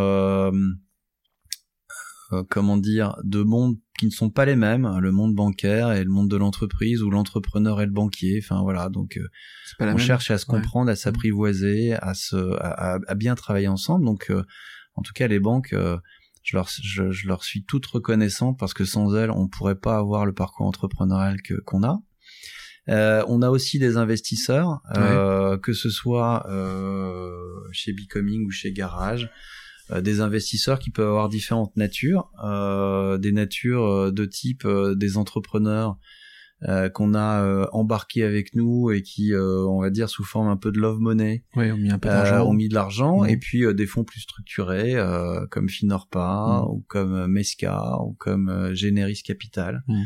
[2.31, 6.03] euh, comment dire, de mondes qui ne sont pas les mêmes, le monde bancaire et
[6.03, 8.39] le monde de l'entreprise ou l'entrepreneur et le banquier.
[8.43, 9.27] Enfin voilà, donc euh,
[9.79, 9.97] on même.
[9.97, 10.57] cherche à se Ouais.
[10.59, 14.05] comprendre, à s'apprivoiser, à se, à, à- à bien travailler ensemble.
[14.05, 14.43] Donc, euh,
[14.95, 15.73] en tout cas, les banques,
[16.43, 19.97] je leur, je, je leur suis toute reconnaissante parce que sans elles, on pourrait pas
[19.97, 21.99] avoir le parcours entrepreneurial que qu'on a.
[22.87, 27.29] Euh, on a aussi des investisseurs, euh, que ce soit euh,
[27.71, 29.29] chez Becoming ou chez Garage,
[30.01, 35.17] des investisseurs qui peuvent avoir différentes natures, euh, des natures euh, de type euh, des
[35.17, 35.97] entrepreneurs
[36.67, 40.49] euh, qu'on a euh, embarqués avec nous et qui, euh, on va dire, sous forme
[40.49, 42.45] un peu de love money, un peu euh, d'argent.
[42.45, 43.29] ont mis de l'argent, Mhm.
[43.29, 46.69] et puis euh, des fonds plus structurés euh, comme Finorpa Mhm.
[46.71, 50.03] ou comme euh, Mesca ou comme euh, Generis Capital, Mhm.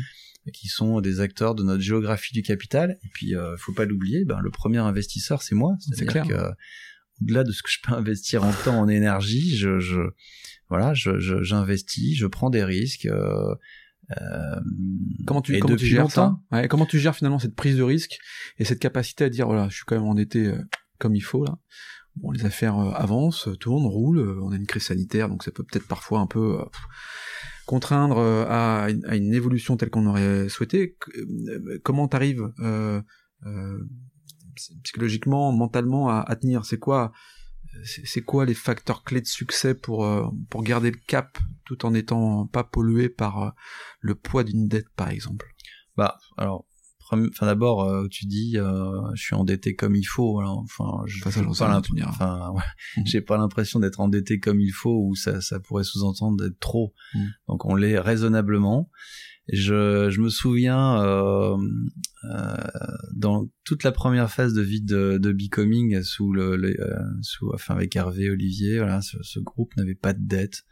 [0.52, 2.98] qui sont des acteurs de notre géographie du capital.
[3.04, 5.74] Et puis, euh, faut pas l'oublier, ben, le premier investisseur, c'est moi.
[5.92, 6.24] C'est clair.
[6.28, 6.34] que
[7.22, 10.00] au-delà de ce que je peux investir en temps, en énergie, je, je
[10.68, 13.06] voilà, je, je- j'investis, je prends des risques.
[13.06, 13.54] euh,
[14.10, 14.60] euh,
[15.26, 16.40] Comment tu, comment gères longtemps.
[16.50, 16.56] ça?
[16.56, 18.18] Ouais, Comment tu gères finalement cette prise de risque
[18.58, 20.58] et cette capacité à dire voilà, je suis quand même endetté euh,
[20.98, 21.58] comme il faut là?
[22.16, 24.18] Bon, les affaires euh, avancent, tournent, roulent.
[24.20, 26.64] euh, on a une crise sanitaire, donc ça peut peut-être parfois un peu euh,
[27.66, 30.96] contraindre à, une, à une évolution telle qu'on aurait souhaité.
[31.82, 33.00] Comment t'arrives euh,
[33.46, 33.78] euh,
[34.82, 36.64] psychologiquement, mentalement à, à tenir.
[36.64, 37.12] C'est quoi
[38.04, 41.92] c'est quoi les facteurs clés de succès pour euh, pour garder le cap tout en
[41.94, 43.50] étant pas pollué par euh,
[44.00, 45.46] le poids d'une dette par exemple?
[45.96, 46.66] Bah, alors,
[47.10, 51.20] enfin d'abord euh, tu dis euh, je suis endetté comme il faut alors, enfin je
[52.10, 52.62] Enfin, ouais,
[52.98, 53.06] Mhm.
[53.06, 56.94] j'ai pas l'impression d'être endetté comme il faut ou ça ça pourrait sous-entendre d'être trop.
[57.14, 57.32] Mhm.
[57.48, 58.88] donc on l'est raisonnablement
[59.48, 61.56] je me souviens euh,
[62.24, 62.56] euh,
[63.14, 67.94] dans toute la première phase de vie de, Becoming sous le, euh, sous enfin avec
[67.96, 70.62] Hervé Olivier voilà ce, groupe n'avait pas de dette.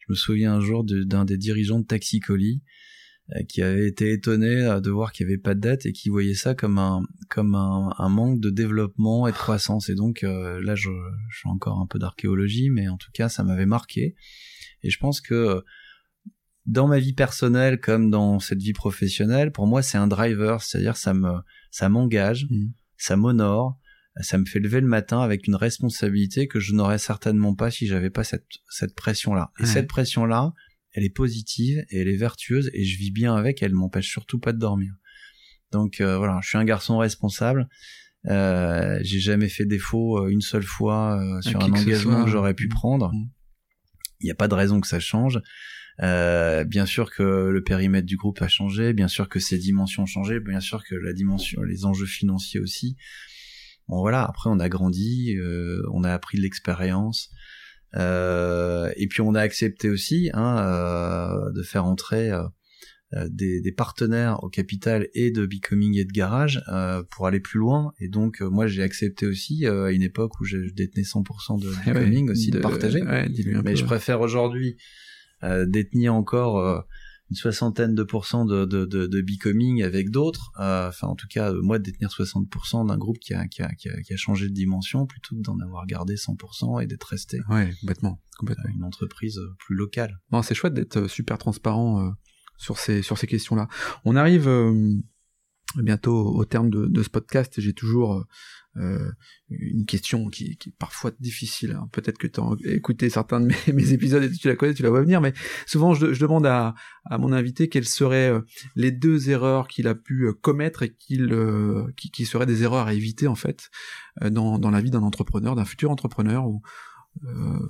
[0.00, 2.62] Je me souviens un jour d'un des dirigeants de Taxi Colis
[3.36, 6.08] euh, qui avait été étonné de voir qu'il n'y avait pas de dette et qui
[6.08, 9.88] voyait ça comme un comme un, manque de développement et de croissance.
[9.88, 10.90] Et donc là je,
[11.30, 14.16] fais encore un peu d'archéologie mais en tout cas ça m'avait marqué.
[14.82, 15.62] Et je pense que
[16.66, 20.96] dans ma vie personnelle comme dans cette vie professionnelle pour moi c'est un driver c'est-à-dire
[20.96, 21.32] ça me
[21.70, 22.72] ça m'engage Mhm.
[22.96, 23.78] ça m'honore
[24.22, 27.86] ça me fait lever le matin avec une responsabilité que je n'aurais certainement pas si
[27.86, 29.68] j'avais pas cette cette pression là et Ouais.
[29.68, 30.52] cette pression là
[30.92, 34.38] elle est positive et elle est vertueuse et je vis bien avec elle m'empêche surtout
[34.40, 34.92] pas de dormir
[35.72, 37.68] donc euh, voilà je suis un garçon responsable
[38.28, 42.30] euh, j'ai jamais fait défaut euh, une seule fois euh, sur qui un engagement que
[42.30, 43.28] j'aurais pu prendre Mm.
[44.20, 45.40] il n'y a pas de raison que ça change
[46.02, 50.02] euh, bien sûr que le périmètre du groupe a changé, bien sûr que ses dimensions
[50.04, 52.96] ont changé, bien sûr que la dimension, les enjeux financiers aussi.
[53.88, 57.30] Bon voilà, après on a grandi, euh, on a appris de l'expérience,
[57.94, 62.32] euh, et puis on a accepté aussi hein, euh, de faire entrer
[63.14, 67.38] euh, des, des partenaires au capital et de Becoming et de Garage euh, pour aller
[67.38, 67.92] plus loin.
[68.00, 71.04] Et donc euh, moi j'ai accepté aussi euh, à une époque où je je détenais
[71.04, 73.02] 100% de ouais, Becoming aussi de, partager.
[73.02, 73.76] Ouais, Mais peu.
[73.76, 74.76] je préfère aujourd'hui
[75.42, 76.80] détenir encore euh,
[77.30, 80.52] une soixantaine de pourcents de, de, de, de Becoming avec d'autres.
[80.60, 83.68] Euh, Enfin, en tout cas, euh, moi, détenir 60% d'un groupe qui a, qui, a,
[83.74, 87.04] qui, a, qui a changé de dimension plutôt que d'en avoir gardé 100% et d'être
[87.04, 88.70] resté Ouais, complètement, complètement.
[88.76, 90.20] une entreprise euh, plus locale.
[90.30, 92.10] Non, c'est chouette d'être euh, super transparent euh,
[92.58, 93.66] sur ces sur ces questions-là.
[94.04, 94.94] On arrive euh,
[95.76, 98.24] bientôt au terme de, de ce podcast et j'ai toujours
[98.78, 99.10] euh,
[99.48, 101.72] une question qui, qui est parfois difficile.
[101.72, 101.88] hein.
[101.92, 104.90] Peut-être que tu as écouté certains de mes, épisodes et tu la connais, tu la
[104.90, 105.32] vois venir, mais
[105.66, 106.74] souvent je, je demande à,
[107.04, 108.40] à mon invité quelles seraient euh,
[108.74, 112.62] les deux erreurs qu'il a pu euh, commettre et qu'il, euh, qui, qui seraient des
[112.62, 113.70] erreurs à éviter en fait
[114.22, 116.62] euh, dans, dans la vie d'un entrepreneur, d'un futur entrepreneur ou,
[117.24, 117.68] euh,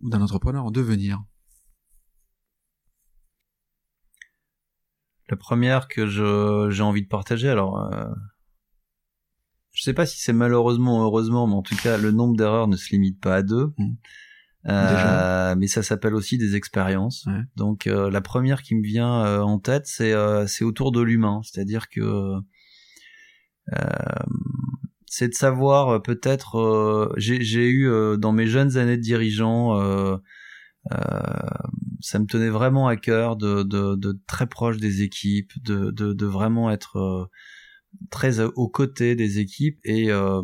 [0.00, 1.22] ou d'un entrepreneur en devenir.
[5.28, 6.08] La première que
[6.70, 7.88] j'ai envie de partager, alors
[9.72, 12.68] je sais pas si c'est malheureusement ou heureusement, mais en tout cas le nombre d'erreurs
[12.68, 13.72] ne se limite pas à deux.
[13.78, 13.94] Mm.
[14.68, 17.26] Euh, mais ça s'appelle aussi des expériences.
[17.26, 17.42] Ouais.
[17.56, 20.14] Donc euh, la première qui me vient euh, en tête, c'est
[20.46, 22.00] c'est autour de l'humain, c'est-à-dire que
[23.72, 23.98] euh,
[25.06, 27.12] c'est de savoir peut-être.
[27.16, 29.76] j'ai eu dans mes jeunes années de dirigeant.
[32.00, 36.12] ça me tenait vraiment à cœur de, de, de très proche des équipes, de, de,
[36.12, 37.30] de vraiment être
[38.10, 40.42] très aux côtés des équipes et, euh,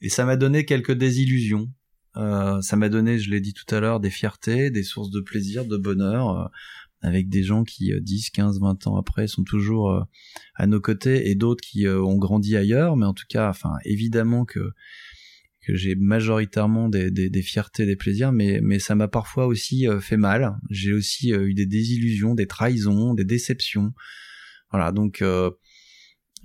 [0.00, 1.70] et ça m'a donné quelques désillusions.
[2.16, 5.20] Euh, ça m'a donné, je l'ai dit tout à l'heure, des fiertés, des sources de
[5.20, 6.46] plaisir, de bonheur, euh,
[7.00, 10.02] avec des gens qui euh, 10, 15, 20 ans après sont toujours euh,
[10.54, 13.74] à nos côtés et d'autres qui euh, ont grandi ailleurs, mais en tout cas, enfin,
[13.84, 14.72] évidemment que
[15.68, 19.86] que j'ai majoritairement des, des, des fiertés, des plaisirs, mais, mais ça m'a parfois aussi
[19.86, 20.56] euh, fait mal.
[20.70, 23.92] J'ai aussi euh, eu des désillusions, des trahisons, des déceptions.
[24.70, 25.50] Voilà, donc euh,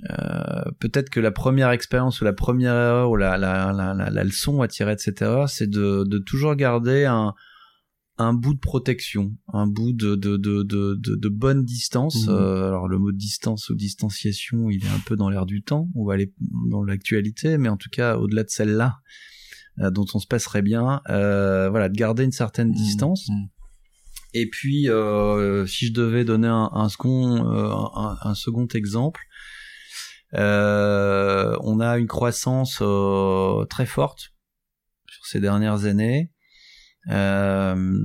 [0.10, 4.10] euh, peut-être que la première expérience ou la première erreur ou la, la, la, la,
[4.10, 7.34] la leçon à tirer de cette erreur, c'est de, de toujours garder un,
[8.18, 12.28] un bout de protection, un bout de, de, de, de, de, de bonne distance.
[12.28, 12.34] Mhm.
[12.34, 15.90] Euh, alors le mot distance ou distanciation, il est un peu dans l'air du temps,
[15.94, 16.34] ou aller
[16.70, 18.98] dans l'actualité, mais en tout cas au-delà de celle-là,
[19.80, 23.30] euh, dont on se passerait bien, voilà, de garder une certaine distance.
[23.30, 23.46] Mmh.
[24.36, 24.88] Et puis,
[25.68, 29.22] si je devais donner un, un second, un, un second exemple,
[30.36, 34.34] euh, on a une croissance euh, très forte
[35.08, 36.32] sur ces dernières années.
[37.10, 38.02] Euh,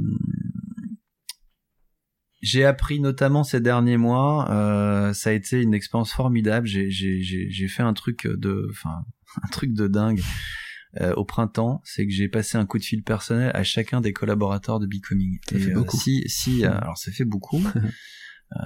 [2.41, 6.66] j'ai appris notamment ces derniers mois, euh, ça a été une expérience formidable.
[6.66, 9.05] J'ai, j'ai, j'ai, j'ai fait un truc de, enfin,
[9.43, 10.22] un truc de dingue
[11.01, 14.14] euh, au printemps, c'est que j'ai passé un coup de fil personnel à chacun des
[14.14, 15.39] collaborateurs de Becoming.
[15.49, 15.97] Ça fait euh, beaucoup.
[15.99, 17.62] si, si, alors ça fait beaucoup.
[18.57, 18.61] Euh,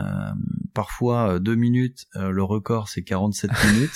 [0.75, 3.91] parfois euh, deux minutes, euh, le record c'est 47 minutes.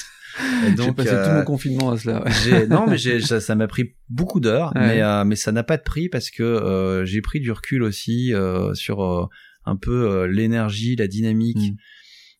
[0.66, 2.22] Et J'ai passé euh, tout mon confinement à cela.
[2.24, 2.66] ouais.
[2.66, 4.87] non, mais j'ai- ça ça m'a pris beaucoup d'heures, Ouais.
[4.97, 7.82] mais euh, mais ça n'a pas de prix parce que euh, j'ai pris du recul
[7.82, 9.26] aussi euh, sur euh,
[9.64, 11.72] un peu euh, l'énergie, la dynamique.
[11.72, 11.76] Mm.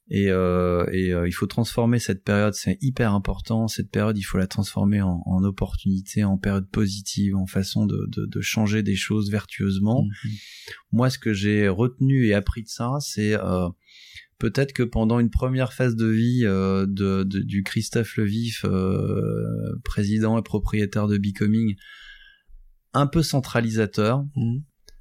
[0.09, 3.67] Et, euh, et euh, il faut transformer cette période, c'est hyper important.
[3.67, 8.07] Cette période, il faut la transformer en, en opportunité, en période positive, en façon de,
[8.09, 10.05] de, de changer des choses vertueusement.
[10.05, 10.31] Mhm.
[10.93, 13.69] Moi, ce que j'ai retenu et appris de ça, c'est euh,
[14.39, 20.39] peut-être que pendant une première phase de vie euh, de, du Christophe Levif, euh, président
[20.39, 21.75] et propriétaire de Becoming,
[22.93, 24.59] un peu centralisateur, mmh.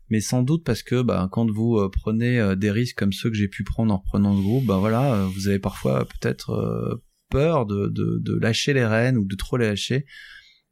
[0.09, 3.35] Mais sans doute parce que bah, quand vous euh, prenez des risques comme ceux que
[3.35, 7.87] j'ai pu prendre en reprenant le groupe, bah voilà, vous avez parfois peut-être peur de,
[7.87, 10.05] de, de, lâcher les rênes ou de trop les lâcher.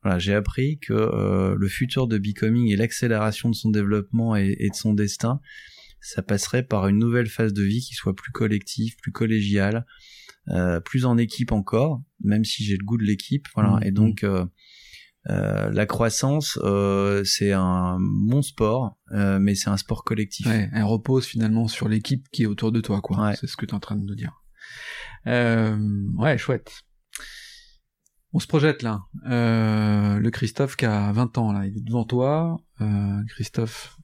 [0.04, 4.70] Voilà, j'ai appris que le futur de Becoming et l'accélération de son développement et, et
[4.70, 5.40] de son destin,
[6.04, 9.86] ça passerait par une nouvelle phase de vie qui soit plus collective, plus collégiale,
[10.50, 13.48] euh, plus en équipe encore, même si j'ai le goût de l'équipe.
[13.56, 13.78] Voilà.
[13.78, 14.50] Mmh, et donc mmh.
[15.30, 20.46] Euh, euh, la croissance, euh, c'est un bon sport, euh, mais c'est un sport collectif.
[20.48, 23.28] Ouais, elle repose finalement sur l'équipe qui est autour de toi, quoi.
[23.28, 23.36] Ouais.
[23.36, 24.42] C'est ce que tu es en train de nous dire.
[25.28, 25.78] Euh,
[26.18, 26.84] ouais, chouette.
[28.34, 29.02] On se projette là.
[29.24, 32.58] le Christophe qui a 20 ans là, il est devant toi.
[33.30, 33.98] Christophe,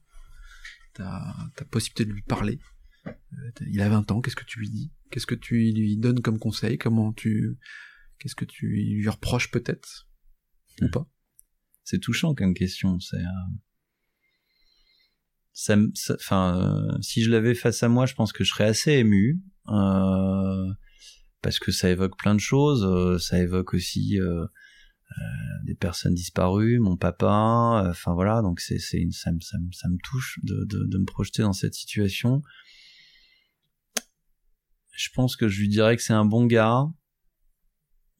[0.94, 1.34] ta,
[1.70, 2.60] possibilité de lui parler.
[3.06, 3.12] Euh,
[3.66, 4.92] il a 20 ans, qu'est-ce que tu lui dis?
[5.10, 6.78] Qu'est-ce que tu lui donnes comme conseil?
[6.78, 7.58] Comment tu
[8.18, 10.06] Qu'est-ce que tu lui reproches peut-être?
[10.80, 11.06] Ou pas
[11.84, 12.98] C'est touchant comme question.
[13.00, 13.46] C'est euh,
[15.52, 15.76] ça,
[16.14, 19.40] enfin, euh, si je l'avais face à moi, je pense que je serais assez ému
[21.42, 23.22] parce que ça évoque plein de choses.
[23.22, 24.18] ça évoque aussi
[25.18, 29.88] euh, des personnes disparues, mon papa, euh, enfin voilà, donc c'est c'est ça, ça, ça,
[29.88, 32.42] me touche de, de, de me projeter dans cette situation.
[34.92, 36.86] Je pense que je lui dirais que c'est un bon gars.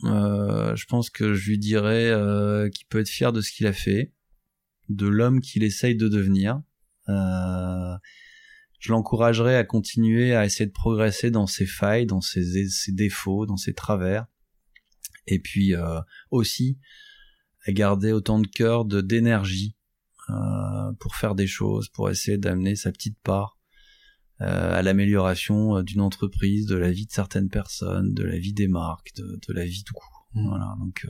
[0.04, 3.66] Euh, je pense que je lui dirais euh, qu'il peut être fier de ce qu'il
[3.66, 4.12] a fait,
[4.88, 6.62] de l'homme qu'il essaye de devenir.
[7.08, 7.96] Euh,
[8.78, 12.44] je l'encouragerais à continuer à essayer de progresser dans ses failles, dans ses,
[12.88, 14.26] défauts, dans ses travers
[15.26, 15.74] et puis
[16.30, 16.78] aussi
[17.66, 19.76] à garder autant de cœur, d'énergie
[20.98, 23.59] pour faire des choses, pour essayer d'amener sa petite part
[24.40, 29.12] à l'amélioration d'une entreprise, de la vie de certaines personnes, de la vie des marques,
[29.16, 30.28] de, de la vie tout court.
[30.32, 30.48] Mmh.
[30.48, 30.74] Voilà.
[30.78, 31.06] Donc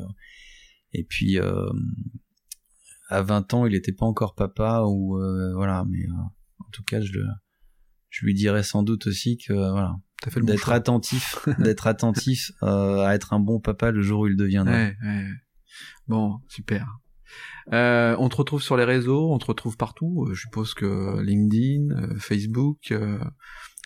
[0.92, 1.38] et puis
[3.08, 5.16] à 20 ans, il n'était pas encore papa ou
[5.54, 6.06] voilà, mais
[6.58, 7.26] en tout cas, je le
[8.10, 9.96] je lui dirais sans doute aussi que voilà,
[10.42, 14.74] d'être attentif, d'être attentif euh, à être un bon papa le jour où il deviendra.
[14.74, 15.28] Ouais, ouais.
[16.08, 16.98] Bon, super.
[17.72, 20.26] Euh, on te retrouve sur les réseaux, on te retrouve partout.
[20.28, 22.92] Euh, je suppose que LinkedIn, euh, Facebook,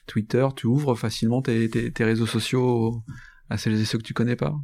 [0.06, 3.02] Twitter, tu ouvres facilement tes, tes, tes, réseaux sociaux
[3.50, 4.54] à celles et ceux que tu connais pas.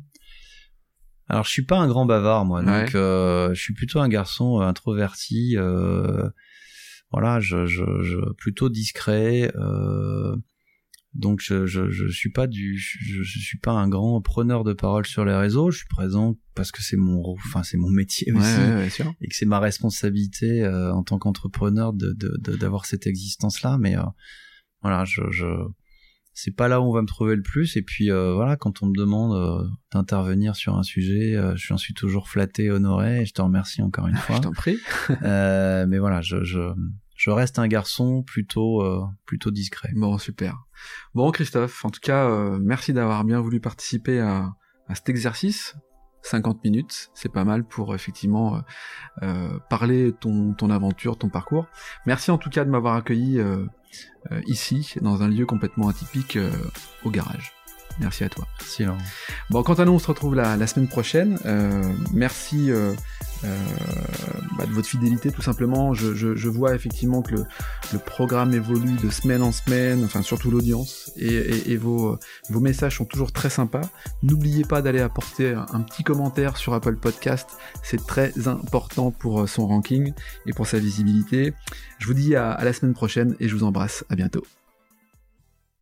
[1.28, 5.56] Alors je suis pas un grand bavard moi, donc je suis plutôt un garçon introverti.
[7.12, 9.52] voilà, je, je, je, plutôt discret.
[9.56, 10.36] Euh,
[11.14, 14.72] donc je, je, je suis pas du je, je, suis pas un grand preneur de
[14.72, 15.72] parole sur les réseaux.
[15.72, 19.46] Je suis présent parce que c'est mon enfin c'est mon métier aussi et que c'est
[19.46, 22.12] ma responsabilité euh, en tant qu'entrepreneur de
[22.58, 23.76] d'avoir de, cette existence là.
[23.76, 24.02] Mais euh,
[24.82, 25.46] voilà, je, je
[26.32, 27.76] c'est pas là où on va me trouver le plus.
[27.76, 32.28] Et puis euh, voilà, quand on me demande d'intervenir sur un sujet, je suis toujours
[32.28, 33.22] flatté, honoré.
[33.22, 34.36] Et je te remercie encore une fois.
[34.36, 34.78] je t'en prie.
[35.20, 36.72] mais voilà, je, je
[37.20, 39.90] je reste un garçon plutôt euh, plutôt discret.
[39.94, 40.64] Bon, super.
[41.14, 44.54] Bon, Christophe, en tout cas, euh, merci d'avoir bien voulu participer à,
[44.88, 45.76] à cet exercice.
[46.22, 48.60] 50 minutes, c'est pas mal pour effectivement euh,
[49.22, 51.66] euh parler ton, ton aventure, ton parcours.
[52.06, 53.38] Merci en tout cas de m'avoir accueilli
[54.46, 56.38] ici, dans un lieu complètement atypique,
[57.04, 57.59] au garage.
[58.00, 58.46] Merci à toi.
[58.58, 58.84] Merci
[59.50, 61.38] Bon, quant à nous, on se retrouve la, la semaine prochaine.
[61.44, 61.82] Euh,
[62.12, 62.94] merci euh,
[63.44, 63.56] euh,
[64.56, 65.92] bah, de votre fidélité, tout simplement.
[65.92, 67.44] Je, je, je vois effectivement que le,
[67.92, 72.60] le, programme évolue de semaine en semaine, enfin surtout l'audience, et, et, et, vos, vos
[72.60, 73.82] messages sont toujours très sympas.
[74.22, 77.50] N'oubliez pas d'aller apporter un petit commentaire sur Apple Podcast,
[77.82, 80.12] c'est très important pour son ranking
[80.46, 81.52] et pour sa visibilité.
[81.98, 84.04] Je vous dis à, à la semaine prochaine et je vous embrasse.
[84.08, 84.44] À bientôt.